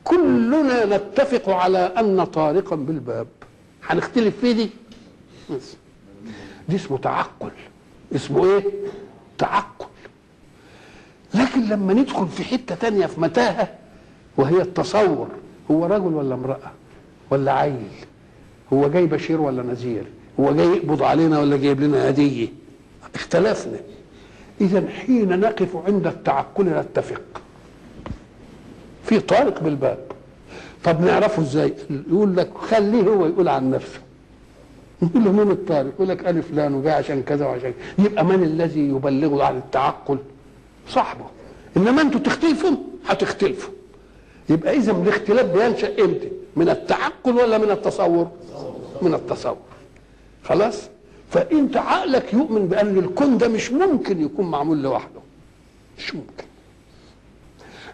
كلنا 0.04 0.96
نتفق 0.96 1.48
على 1.48 1.78
أن 1.78 2.24
طارقا 2.24 2.76
بالباب. 2.76 3.26
هنختلف 3.86 4.36
في 4.40 4.52
دي. 4.52 4.70
دي 6.68 6.76
اسمه 6.76 6.98
تعقل. 6.98 7.50
اسمه 8.14 8.44
إيه؟ 8.44 8.64
تعقل 9.40 9.86
لكن 11.34 11.68
لما 11.68 11.92
ندخل 11.92 12.28
في 12.28 12.44
حتة 12.44 12.74
تانية 12.74 13.06
في 13.06 13.20
متاهة 13.20 13.68
وهي 14.36 14.60
التصور 14.60 15.28
هو 15.70 15.86
رجل 15.86 16.14
ولا 16.14 16.34
امرأة؟ 16.34 16.70
ولا 17.30 17.52
عيل؟ 17.52 17.88
هو 18.72 18.88
جاي 18.88 19.06
بشير 19.06 19.40
ولا 19.40 19.62
نذير؟ 19.62 20.04
هو 20.40 20.52
جاي 20.54 20.66
يقبض 20.66 21.02
علينا 21.02 21.40
ولا 21.40 21.56
جايب 21.56 21.80
لنا 21.80 22.08
هدية؟ 22.08 22.48
اختلفنا. 23.14 23.80
إذا 24.60 24.88
حين 24.88 25.40
نقف 25.40 25.76
عند 25.86 26.06
التعقل 26.06 26.64
نتفق. 26.64 27.22
في 29.04 29.20
طارق 29.20 29.62
بالباب. 29.62 29.98
طب 30.84 31.00
نعرفه 31.00 31.42
إزاي؟ 31.42 31.74
يقول 31.90 32.36
لك 32.36 32.50
خليه 32.58 33.02
هو 33.02 33.26
يقول 33.26 33.48
عن 33.48 33.70
نفسه. 33.70 34.00
نقول 35.02 35.24
له 35.24 35.32
مين 35.32 35.50
الطارق 35.50 35.86
يقول 35.94 36.08
لك 36.08 36.26
أنا 36.26 36.40
فلان 36.40 36.74
وجاي 36.74 36.92
عشان 36.92 37.22
كذا 37.22 37.46
وعشان 37.46 37.72
كذا. 37.72 38.06
يبقى 38.06 38.24
من 38.24 38.42
الذي 38.42 38.80
يبلغه 38.80 39.44
عن 39.44 39.56
التعقل؟ 39.56 40.18
صاحبه. 40.88 41.24
إنما 41.76 42.02
أنتوا 42.02 42.20
تختلفوا 42.20 42.70
هتختلفوا. 43.06 43.72
يبقى 44.48 44.76
إذا 44.76 44.92
الاختلاف 44.92 45.46
بينشأ 45.46 46.04
إمتى؟ 46.04 46.30
من 46.56 46.68
التعقل 46.68 47.32
ولا 47.36 47.58
من 47.58 47.70
التصور؟ 47.70 48.30
من 49.02 49.14
التصور. 49.14 49.56
خلاص؟ 50.44 50.88
فانت 51.30 51.76
عقلك 51.76 52.32
يؤمن 52.34 52.66
بأن 52.66 52.98
الكون 52.98 53.38
ده 53.38 53.48
مش 53.48 53.72
ممكن 53.72 54.24
يكون 54.24 54.50
معمول 54.50 54.82
لوحده. 54.82 55.20
مش 55.98 56.14
ممكن. 56.14 56.44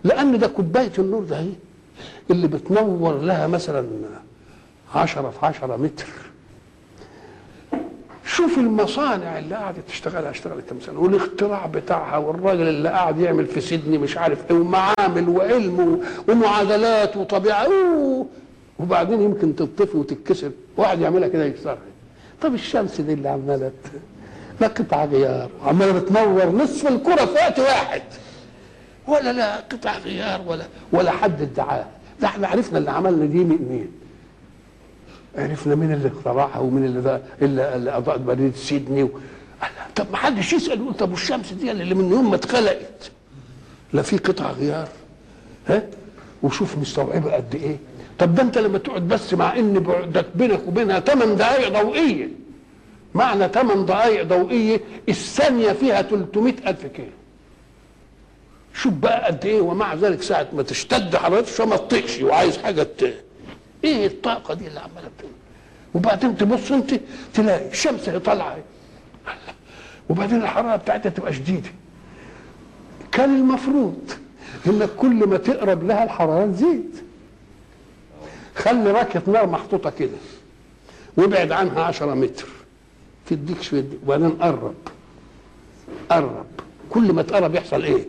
لأن 0.05 0.39
ده 0.39 0.47
كوباية 0.47 0.93
النور 0.99 1.25
ده 1.25 1.41
هي 1.41 1.53
اللي 2.31 2.49
بتنور 2.49 3.19
لها 3.19 3.47
مثلا 3.47 3.87
عشرة 4.95 5.31
في 5.31 5.47
عشرة 5.47 5.77
متر. 5.77 6.07
شوف 8.27 8.59
المصانع 8.59 9.39
اللي 9.39 9.55
قعدت 9.55 9.89
تشتغلها 9.89 10.31
اشتغلت 10.31 10.71
كم 10.71 10.81
سنه 10.81 11.01
والاختراع 11.01 11.67
بتاعها 11.67 12.17
والراجل 12.17 12.69
اللي 12.69 12.89
قاعد 12.89 13.19
يعمل 13.21 13.47
في 13.47 13.61
سيدني 13.61 13.99
مش 13.99 14.19
عارف 14.19 14.51
إيه 14.51 14.57
ومعامل 14.57 15.29
وعلم 15.29 16.01
ومعادلات 16.29 17.17
وطبيعة. 17.17 17.67
وبعدين 18.79 19.23
يمكن 19.23 19.57
تطفي 19.57 19.97
وتتكسر. 19.97 20.51
واحد 20.77 21.01
يعملها 21.01 21.29
كده 21.29 21.45
يكسرها. 21.45 21.79
طب 22.43 22.55
الشمس 22.55 23.01
دي 23.01 23.13
اللي 23.13 23.29
عماله 23.29 23.71
لا 24.61 24.67
قطع 24.67 25.05
غيار. 25.05 25.51
عمالة 25.67 25.93
بتنور 25.93 26.47
نصف 26.47 26.89
الكرة 26.89 27.25
في 27.25 27.33
وقت 27.33 27.59
واحد. 27.59 28.03
ولا 29.09 29.33
لا 29.33 29.57
قطع 29.57 29.99
غيار 29.99 30.41
ولا 30.47 30.65
ولا 30.93 31.11
حد 31.11 31.43
ادعاه. 31.43 31.87
ده 32.21 32.27
إحنا 32.27 32.49
عرفنا 32.49 32.79
اللي 32.79 32.91
عملنا 32.91 33.25
دي 33.27 33.39
من 33.39 33.67
مين 33.71 34.06
عرفنا 35.37 35.75
مين 35.75 35.93
اللي 35.93 36.09
اخترعها 36.09 36.59
ومين 36.59 36.85
اللي 36.85 37.01
ده 37.01 37.21
اللي, 37.43 37.75
اللي 37.77 37.97
اضاء 37.97 38.19
بريد 38.19 38.55
سيدني 38.57 39.03
و... 39.03 39.11
طب 39.97 40.07
ما 40.11 40.17
حدش 40.17 40.53
يسأل 40.53 40.81
يقول 40.81 40.95
طب 40.95 41.11
والشمس 41.11 41.53
دي 41.53 41.71
اللي 41.71 41.95
من 41.95 42.11
يوم 42.13 42.31
ما 42.31 42.37
اتخلقت. 42.37 43.11
لا 43.93 44.03
في 44.03 44.17
قطع 44.19 44.51
غيار. 44.51 44.89
ها؟ 45.69 45.83
وشوف 46.43 46.79
مستوعبة 46.79 47.33
قد 47.35 47.55
إيه. 47.55 47.77
طب 48.19 48.35
ده 48.35 48.43
أنت 48.43 48.59
لما 48.59 48.79
تقعد 48.79 49.09
بس 49.09 49.35
مع 49.35 49.57
إن 49.59 49.81
بعدك 49.81 50.27
بينك 50.35 50.61
وبينها 50.69 51.01
8 51.01 51.35
دقائق 51.35 51.83
ضوئية. 51.83 52.29
معنى 53.15 53.49
8 53.49 53.87
دقائق 53.87 54.23
ضوئية 54.25 54.81
الثانية 55.09 55.73
فيها 55.73 56.03
300 56.03 56.55
ألف 56.67 56.87
كيلو. 56.87 57.09
شوف 58.75 58.93
بقى 58.93 59.27
قد 59.27 59.45
إيه 59.47 59.61
ومع 59.61 59.95
ذلك 59.95 60.23
ساعة 60.23 60.47
ما 60.53 60.63
تشتد 60.63 61.17
حرارتها 61.17 61.67
ما 61.67 61.77
تطيقش 61.77 62.21
وعايز 62.23 62.57
حاجة 62.59 62.83
ت... 62.83 63.15
إيه 63.87 64.07
الطاقة 64.07 64.55
دي 64.55 64.67
اللي 64.67 64.81
عماله 64.81 65.09
بتقول. 65.17 65.33
وبعدين 65.95 66.37
تبص 66.37 66.73
انت 66.73 67.01
تلاقي 67.35 67.69
الشمس 67.69 68.09
هي 68.09 68.19
طالعة. 68.19 68.57
وبعدين 70.09 70.43
الحرارة 70.43 70.77
بتاعتها 70.77 71.11
تبقى 71.11 71.33
شديدة. 71.33 71.71
كان 73.13 73.37
المفروض 73.37 74.11
إنك 74.67 74.89
كل 74.97 75.27
ما 75.29 75.37
تقرب 75.37 75.85
لها 75.87 76.05
الحرارة 76.05 76.47
تزيد. 76.47 76.97
خلي 78.57 78.91
راكيه 78.91 79.23
نار 79.27 79.47
محطوطة 79.47 79.91
كده 79.91 80.17
وابعد 81.17 81.53
عنها 81.53 81.83
10 81.83 82.15
متر. 82.15 82.47
تديك 83.27 83.63
شوية 83.63 83.85
وبعدين 84.05 84.31
قرب. 84.31 84.75
قرب. 86.11 86.47
كل 86.91 87.13
ما 87.13 87.23
تقرب 87.23 87.55
يحصل 87.55 87.83
إيه؟ 87.83 88.05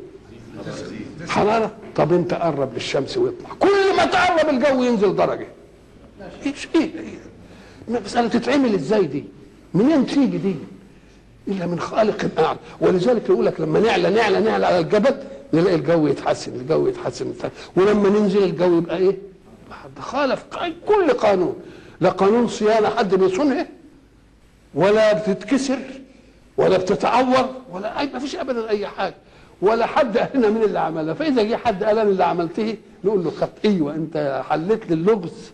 حرارة. 1.27 1.71
طب 1.95 2.13
أنت 2.13 2.33
قرب 2.33 2.73
للشمس 2.73 3.17
واطلع 3.17 3.49
كل 3.59 3.95
ما 3.97 4.05
تقرب 4.05 4.49
الجو 4.49 4.83
ينزل 4.83 5.15
درجة. 5.15 5.47
إيش 6.45 6.67
إيه 6.75 6.91
المساله 7.87 8.27
تتعمل 8.27 8.73
إزاي 8.73 9.05
دي؟ 9.05 9.23
منين 9.73 10.05
تيجي 10.05 10.37
دي؟ 10.37 10.55
إلا 11.47 11.65
من 11.65 11.79
خالق 11.79 12.39
اعلى 12.39 12.59
ولذلك 12.81 13.29
يقول 13.29 13.45
لك 13.45 13.61
لما 13.61 13.79
نعلى 13.79 14.09
نعلى 14.09 14.39
نعلى 14.39 14.65
على 14.65 14.79
الجبل 14.79 15.15
نلاقي 15.53 15.75
الجو 15.75 16.07
يتحسن 16.07 16.53
الجو 16.53 16.87
يتحسن. 16.87 17.33
ولما 17.75 18.09
ننزل 18.09 18.43
الجو 18.43 18.77
يبقى 18.77 18.97
إيه؟ 18.97 19.17
حد 19.71 19.99
خالف 19.99 20.45
كل 20.87 21.11
قانون. 21.11 21.55
لا 22.01 22.09
قانون 22.09 22.47
صيانة 22.47 22.89
حد 22.89 23.15
بيصونها 23.15 23.67
ولا 24.73 25.13
بتتكسر 25.13 25.79
ولا 26.57 26.77
بتتعور 26.77 27.49
ولا 27.71 27.99
اي 27.99 28.09
ما 28.13 28.19
فيش 28.19 28.35
ابدا 28.35 28.69
أي 28.69 28.87
حاجة. 28.87 29.15
ولا 29.61 29.85
حد 29.85 30.17
قال 30.17 30.29
لنا 30.35 30.49
مين 30.49 30.63
اللي 30.63 30.79
عملها. 30.79 31.13
فإذا 31.13 31.43
جه 31.43 31.55
حد 31.55 31.83
قال 31.83 31.97
اللي 31.97 32.23
عملته 32.23 32.75
نقول 33.03 33.23
له 33.23 33.31
خط 33.31 33.49
أيوه 33.65 33.95
أنت 33.95 34.43
حليت 34.49 34.89
لي 34.89 34.93
اللغز 34.93 35.51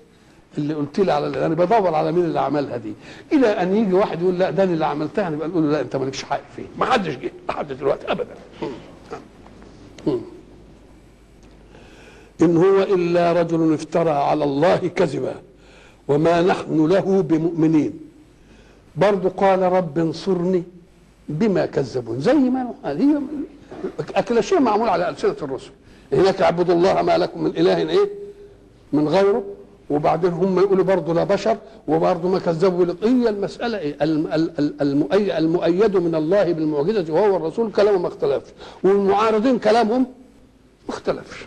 اللي 0.57 0.73
قلت 0.73 0.99
لي 0.99 1.11
على 1.11 1.45
أنا 1.45 1.55
بدور 1.55 1.95
على 1.95 2.11
مين 2.11 2.25
اللي 2.25 2.39
عملها 2.39 2.77
دي. 2.77 2.93
إلى 3.33 3.47
أن 3.47 3.75
يجي 3.75 3.93
واحد 3.93 4.21
يقول 4.21 4.39
لا 4.39 4.49
ده 4.49 4.63
أنا 4.63 4.73
اللي 4.73 4.85
عملتها 4.85 5.29
نبقى 5.29 5.47
نقول 5.47 5.63
له 5.63 5.71
لا 5.71 5.81
أنت 5.81 5.95
مالكش 5.95 6.23
حق 6.23 6.41
فيه. 6.55 6.65
ما 6.77 6.85
حدش 6.85 7.15
جه 7.15 7.31
لحد 7.49 7.73
دلوقتي 7.73 8.11
ابدا. 8.11 8.35
إن 12.41 12.57
هو 12.57 12.83
إلا 12.83 13.33
رجل 13.33 13.73
افترى 13.73 14.09
على 14.09 14.43
الله 14.43 14.77
كذبا 14.77 15.35
وما 16.07 16.41
نحن 16.41 16.85
له 16.85 17.21
بمؤمنين. 17.21 17.99
برضه 18.95 19.29
قال 19.29 19.61
رب 19.61 19.99
انصرني 19.99 20.63
بما 21.29 21.65
كذبون. 21.65 22.19
زي 22.19 22.33
ما 22.33 22.73
هي 22.85 24.41
شيء 24.41 24.59
معمول 24.59 24.89
على 24.89 25.09
ألسنة 25.09 25.35
الرسل. 25.41 25.71
هناك 26.13 26.41
اعبدوا 26.41 26.75
الله 26.75 27.01
ما 27.01 27.17
لكم 27.17 27.43
من 27.43 27.49
إله 27.49 27.77
إيه؟ 27.77 28.09
من 28.93 29.07
غيره. 29.07 29.43
وبعدين 29.89 30.31
هم 30.31 30.59
يقولوا 30.59 30.83
برضه 30.83 31.13
لا 31.13 31.23
بشر 31.23 31.57
وبرضه 31.87 32.29
ما 32.29 32.39
كذبوا 32.39 32.85
هي 33.03 33.29
المسألة 33.29 33.77
إيه؟ 33.79 33.95
المؤيد, 35.37 35.97
من 35.97 36.15
الله 36.15 36.51
بالمعجزة 36.51 37.13
وهو 37.13 37.35
الرسول 37.35 37.71
كلامه 37.71 37.97
ما 37.97 38.07
اختلفش. 38.07 38.49
والمعارضين 38.83 39.59
كلامهم 39.59 40.01
ما 40.89 40.95
اختلفش. 40.95 41.45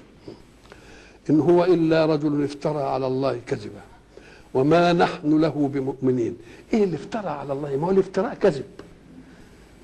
إن 1.30 1.40
هو 1.40 1.64
إلا 1.64 2.06
رجل 2.06 2.44
افترى 2.44 2.82
على 2.82 3.06
الله 3.06 3.40
كذبا 3.46 3.80
وما 4.54 4.92
نحن 4.92 5.40
له 5.40 5.70
بمؤمنين. 5.74 6.36
إيه 6.74 6.84
اللي 6.84 6.96
افترى 6.96 7.28
على 7.28 7.52
الله؟ 7.52 7.76
ما 7.76 7.86
هو 7.86 7.90
الافتراء 7.90 8.34
كذب. 8.34 8.64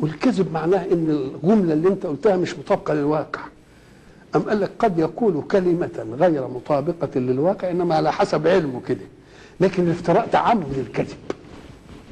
والكذب 0.01 0.53
معناه 0.53 0.85
إن 0.85 1.11
الجملة 1.11 1.73
اللي 1.73 1.89
أنت 1.89 2.07
قلتها 2.07 2.37
مش 2.37 2.59
مطابقة 2.59 2.95
للواقع. 2.95 3.41
أم 4.37 4.41
قال 4.43 4.61
لك 4.61 4.71
قد 4.79 4.99
يقول 4.99 5.43
كلمة 5.51 6.07
غير 6.21 6.49
مطابقة 6.49 7.21
للواقع 7.21 7.71
إنما 7.71 7.95
على 7.95 8.13
حسب 8.13 8.47
علمه 8.47 8.81
كده. 8.89 9.05
لكن 9.61 9.83
الافتراء 9.83 10.29
تعمد 10.33 10.79
الكذب 10.79 11.17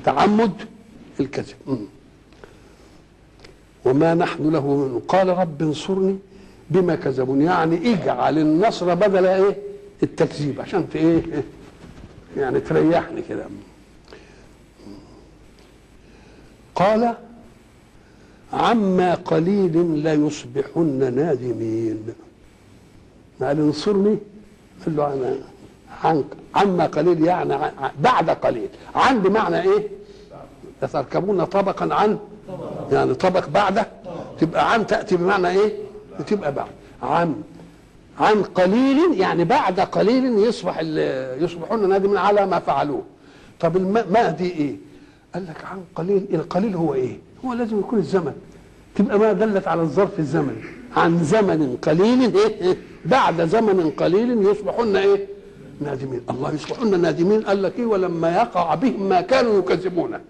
تعمد 0.05 0.53
الكذب. 1.21 1.87
وما 3.85 4.14
نحن 4.14 4.51
له 4.51 4.66
من 4.66 5.01
قال 5.09 5.29
رب 5.29 5.62
انصرني 5.62 6.18
بما 6.71 6.95
كذبون 6.95 7.43
يعني 7.43 7.95
اجعل 7.95 8.39
النصر 8.39 8.95
بدل 8.95 9.27
إيه؟ 9.27 9.57
التكذيب. 10.03 10.61
عشان 10.61 10.87
إيه؟ 10.95 11.23
يعني 12.37 12.61
تريحني 12.61 13.23
كده. 13.29 13.45
قال 16.75 17.14
عما 18.53 19.15
قليل 19.15 19.99
ليصبحن 19.99 21.15
نادمين. 21.15 22.03
قال 23.43 23.59
انصرني. 23.59 24.19
قال 24.85 24.97
له 24.97 25.15
أنا 25.15 25.37
عن 26.05 26.25
عما 26.55 26.87
قليل 26.87 27.25
يعني 27.25 27.55
عن 27.55 27.71
بعد 28.01 28.31
قليل. 28.31 28.69
عن 28.95 29.19
بمعنى 29.23 29.63
إيه؟ 29.63 29.89
تركبون 30.93 31.45
طبقا 31.45 31.95
عن 31.95 32.19
يعني 32.93 33.15
طبق 33.15 33.49
بعده 33.49 33.87
تبقى 34.41 34.73
عن 34.73 34.87
تأتي 34.87 35.17
بمعنى 35.17 35.49
إيه؟ 35.49 35.73
تبقى 36.27 36.55
بعد. 36.55 36.71
عن 37.03 37.43
عن 38.21 38.43
قليل 38.43 39.21
يعني 39.21 39.45
بعد 39.45 39.81
قليل 39.81 40.39
يصبح 40.39 40.81
يصبحون 41.41 41.89
نادمين 41.89 42.17
على 42.17 42.47
ما 42.47 42.59
فعلوه. 42.59 43.03
طب 43.61 43.77
الماء 43.77 44.31
دي 44.31 44.51
إيه؟ 44.51 44.77
قال 45.35 45.47
لك 45.47 45.65
عن 45.65 45.85
قليل. 45.95 46.27
القليل 46.33 46.75
هو 46.77 46.95
إيه؟ 46.95 47.19
هو 47.45 47.53
لازم 47.53 47.78
يكون 47.78 47.99
الزمن. 47.99 48.32
تبقى 48.95 49.18
ما 49.18 49.32
دلت 49.32 49.68
على 49.68 49.82
الظرف 49.82 50.18
الزمني 50.18 50.62
عن 50.97 51.24
زمن 51.24 51.76
قليل 51.82 52.36
إيه؟ 52.36 52.76
بعد 53.05 53.49
زمن 53.49 53.91
قليل 53.91 54.47
يصبحون 54.47 54.97
إيه؟ 54.97 55.26
نادمين. 55.80 56.20
الله 56.30 56.55
يصبحون 56.55 57.01
نادمين. 57.01 57.41
قال 57.43 57.62
لك 57.62 57.72
إيه؟ 57.78 57.86
ولما 57.86 58.36
يقع 58.36 58.74
بهم 58.74 59.09
ما 59.09 59.20
كانوا 59.20 59.59
يكذبونه 59.59 60.20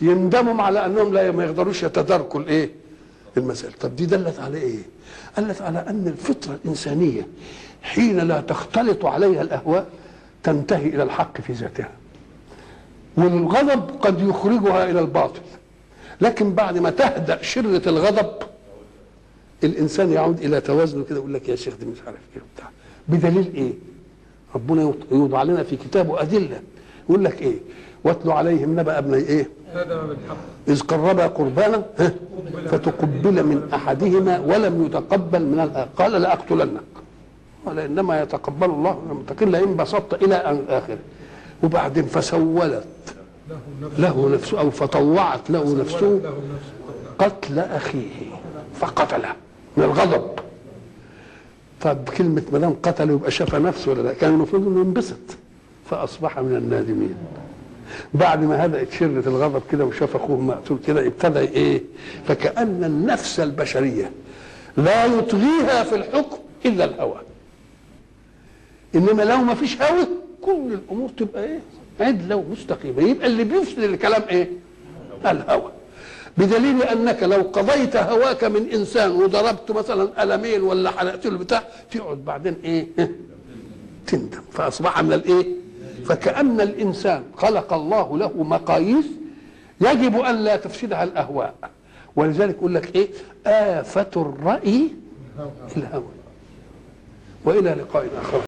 يندموا 0.00 0.62
على 0.62 0.86
أنهم 0.86 1.14
لا 1.14 1.30
ما 1.30 1.44
يقدروش 1.44 1.82
يتداركوا 1.82 2.40
الإيه؟ 2.40 2.70
المسائل. 3.36 3.72
طب 3.72 3.96
دي 3.96 4.06
دلت 4.06 4.40
على 4.40 4.58
إيه؟ 4.58 4.78
دلت 5.38 5.62
على 5.62 5.78
أن 5.88 6.08
الفطرة 6.08 6.58
الإنسانية 6.64 7.26
حين 7.82 8.18
لا 8.18 8.40
تختلط 8.40 9.06
عليها 9.06 9.42
الأهواء 9.42 9.86
تنتهي 10.42 10.88
إلى 10.88 11.02
الحق 11.02 11.40
في 11.40 11.52
ذاتها. 11.52 11.90
والغضب 13.16 13.90
قد 14.00 14.20
يخرجها 14.20 14.90
إلى 14.90 15.00
الباطل. 15.00 15.40
لكن 16.20 16.54
بعد 16.54 16.78
ما 16.78 16.90
تهدأ 16.90 17.42
شرة 17.42 17.88
الغضب 17.88 18.30
الإنسان 19.64 20.12
يعود 20.12 20.40
إلى 20.40 20.60
توازنه 20.60 21.04
كده 21.04 21.18
يقول 21.18 21.34
لك 21.34 21.48
يا 21.48 21.56
شيخ 21.56 21.74
دي 21.80 21.86
مش 21.86 21.98
عارف 22.06 22.18
إيه 22.36 22.42
وبتاع 22.42 22.70
بدليل 23.08 23.54
إيه؟ 23.54 23.72
ربنا 24.54 24.92
يوضع 25.12 25.42
لنا 25.42 25.62
في 25.62 25.76
كتابه 25.76 26.20
أدلة 26.22 26.60
يقول 27.10 27.24
لك 27.24 27.42
إيه؟ 27.42 27.56
واتلو 28.04 28.32
عليهم 28.32 28.80
نبأ 28.80 28.98
ابني 28.98 29.16
إيه؟ 29.16 29.48
إذ 30.68 30.80
قربا 30.80 31.26
قربانا؟ 31.26 31.82
فتقبل 32.66 33.42
من 33.46 33.68
أحدهما 33.74 34.38
ولم 34.38 34.86
يتقبل 34.86 35.42
من 35.42 35.60
الآخر 35.60 35.88
قال 35.96 36.12
لأقتلنك 36.12 36.80
قال 37.66 37.78
إنما 37.78 38.22
يتقبل 38.22 38.70
الله 38.70 39.02
المتقين 39.10 39.48
لئن 39.50 39.76
بسطت 39.76 40.22
إلى 40.22 40.34
آخره 40.68 40.98
وبعدين 41.62 42.04
فسولت 42.06 42.84
له 43.48 43.58
نفس 43.82 44.00
له 44.00 44.28
نفسه 44.34 44.58
أو 44.60 44.70
فطوعت 44.70 45.50
له 45.50 45.74
نفسه 45.80 46.20
قتل 47.18 47.58
أخيه 47.58 48.08
فقتله 48.80 49.32
من 49.76 49.84
الغضب 49.84 50.30
طب 51.80 52.08
كلمة 52.08 52.42
ما 52.52 52.58
دام 52.58 52.76
قتل 52.82 53.10
يبقى 53.10 53.30
شفى 53.30 53.58
نفسه 53.58 53.90
ولا 53.90 54.02
لا؟ 54.02 54.12
كان 54.12 54.30
المفروض 54.34 54.66
إنه 54.66 54.80
ينبسط 54.80 55.16
فأصبح 55.90 56.38
من 56.38 56.56
النادمين. 56.56 57.14
بعد 58.14 58.44
ما 58.44 58.64
هدأت 58.66 58.92
شرة 58.92 59.22
الغضب 59.28 59.62
كده 59.72 59.84
وشاف 59.84 60.16
أخوه 60.16 60.40
مقتول 60.40 60.78
كده 60.86 61.06
ابتدى 61.06 61.38
إيه؟ 61.38 61.82
فكأن 62.28 62.84
النفس 62.84 63.40
البشرية 63.40 64.10
لا 64.76 65.04
يطغيها 65.04 65.84
في 65.84 65.94
الحكم 65.94 66.36
إلا 66.66 66.84
الهوى. 66.84 67.20
إنما 68.94 69.22
لو 69.22 69.36
ما 69.36 69.54
فيش 69.54 69.82
هوى 69.82 70.06
كل 70.42 70.72
الأمور 70.72 71.08
تبقى 71.16 71.44
إيه؟ 71.44 71.58
عدله 72.00 72.36
ومستقيمه 72.36 73.02
يبقى 73.02 73.26
اللي 73.26 73.44
بيفسد 73.44 73.78
الكلام 73.78 74.22
إيه؟ 74.30 74.48
الهوى. 75.26 75.72
بدليل 76.38 76.82
أنك 76.82 77.22
لو 77.22 77.42
قضيت 77.42 77.96
هواك 77.96 78.44
من 78.44 78.68
إنسان 78.72 79.10
وضربت 79.10 79.70
مثلا 79.70 80.04
قلمين 80.04 80.62
ولا 80.62 80.90
حلقت 80.90 81.26
له 81.26 81.38
بتاع 81.38 81.62
تقعد 81.90 82.24
بعدين 82.24 82.56
إيه؟ 82.64 82.86
تندم. 84.06 84.40
فأصبح 84.52 85.02
من 85.02 85.12
الإيه؟ 85.12 85.46
فكأن 86.06 86.60
الإنسان 86.60 87.22
خلق 87.36 87.72
الله 87.72 88.18
له 88.18 88.42
مقاييس 88.42 89.04
يجب 89.80 90.20
أن 90.20 90.36
لا 90.36 90.56
تفسدها 90.56 91.04
الأهواء. 91.04 91.54
ولذلك 92.16 92.54
يقول 92.54 92.74
لك 92.74 92.96
إيه؟ 92.96 93.08
آفة 93.46 94.10
الرأي 94.16 94.88
الهوى. 95.76 96.12
وإلى 97.44 97.70
لقاء 97.70 98.08
آخر. 98.22 98.44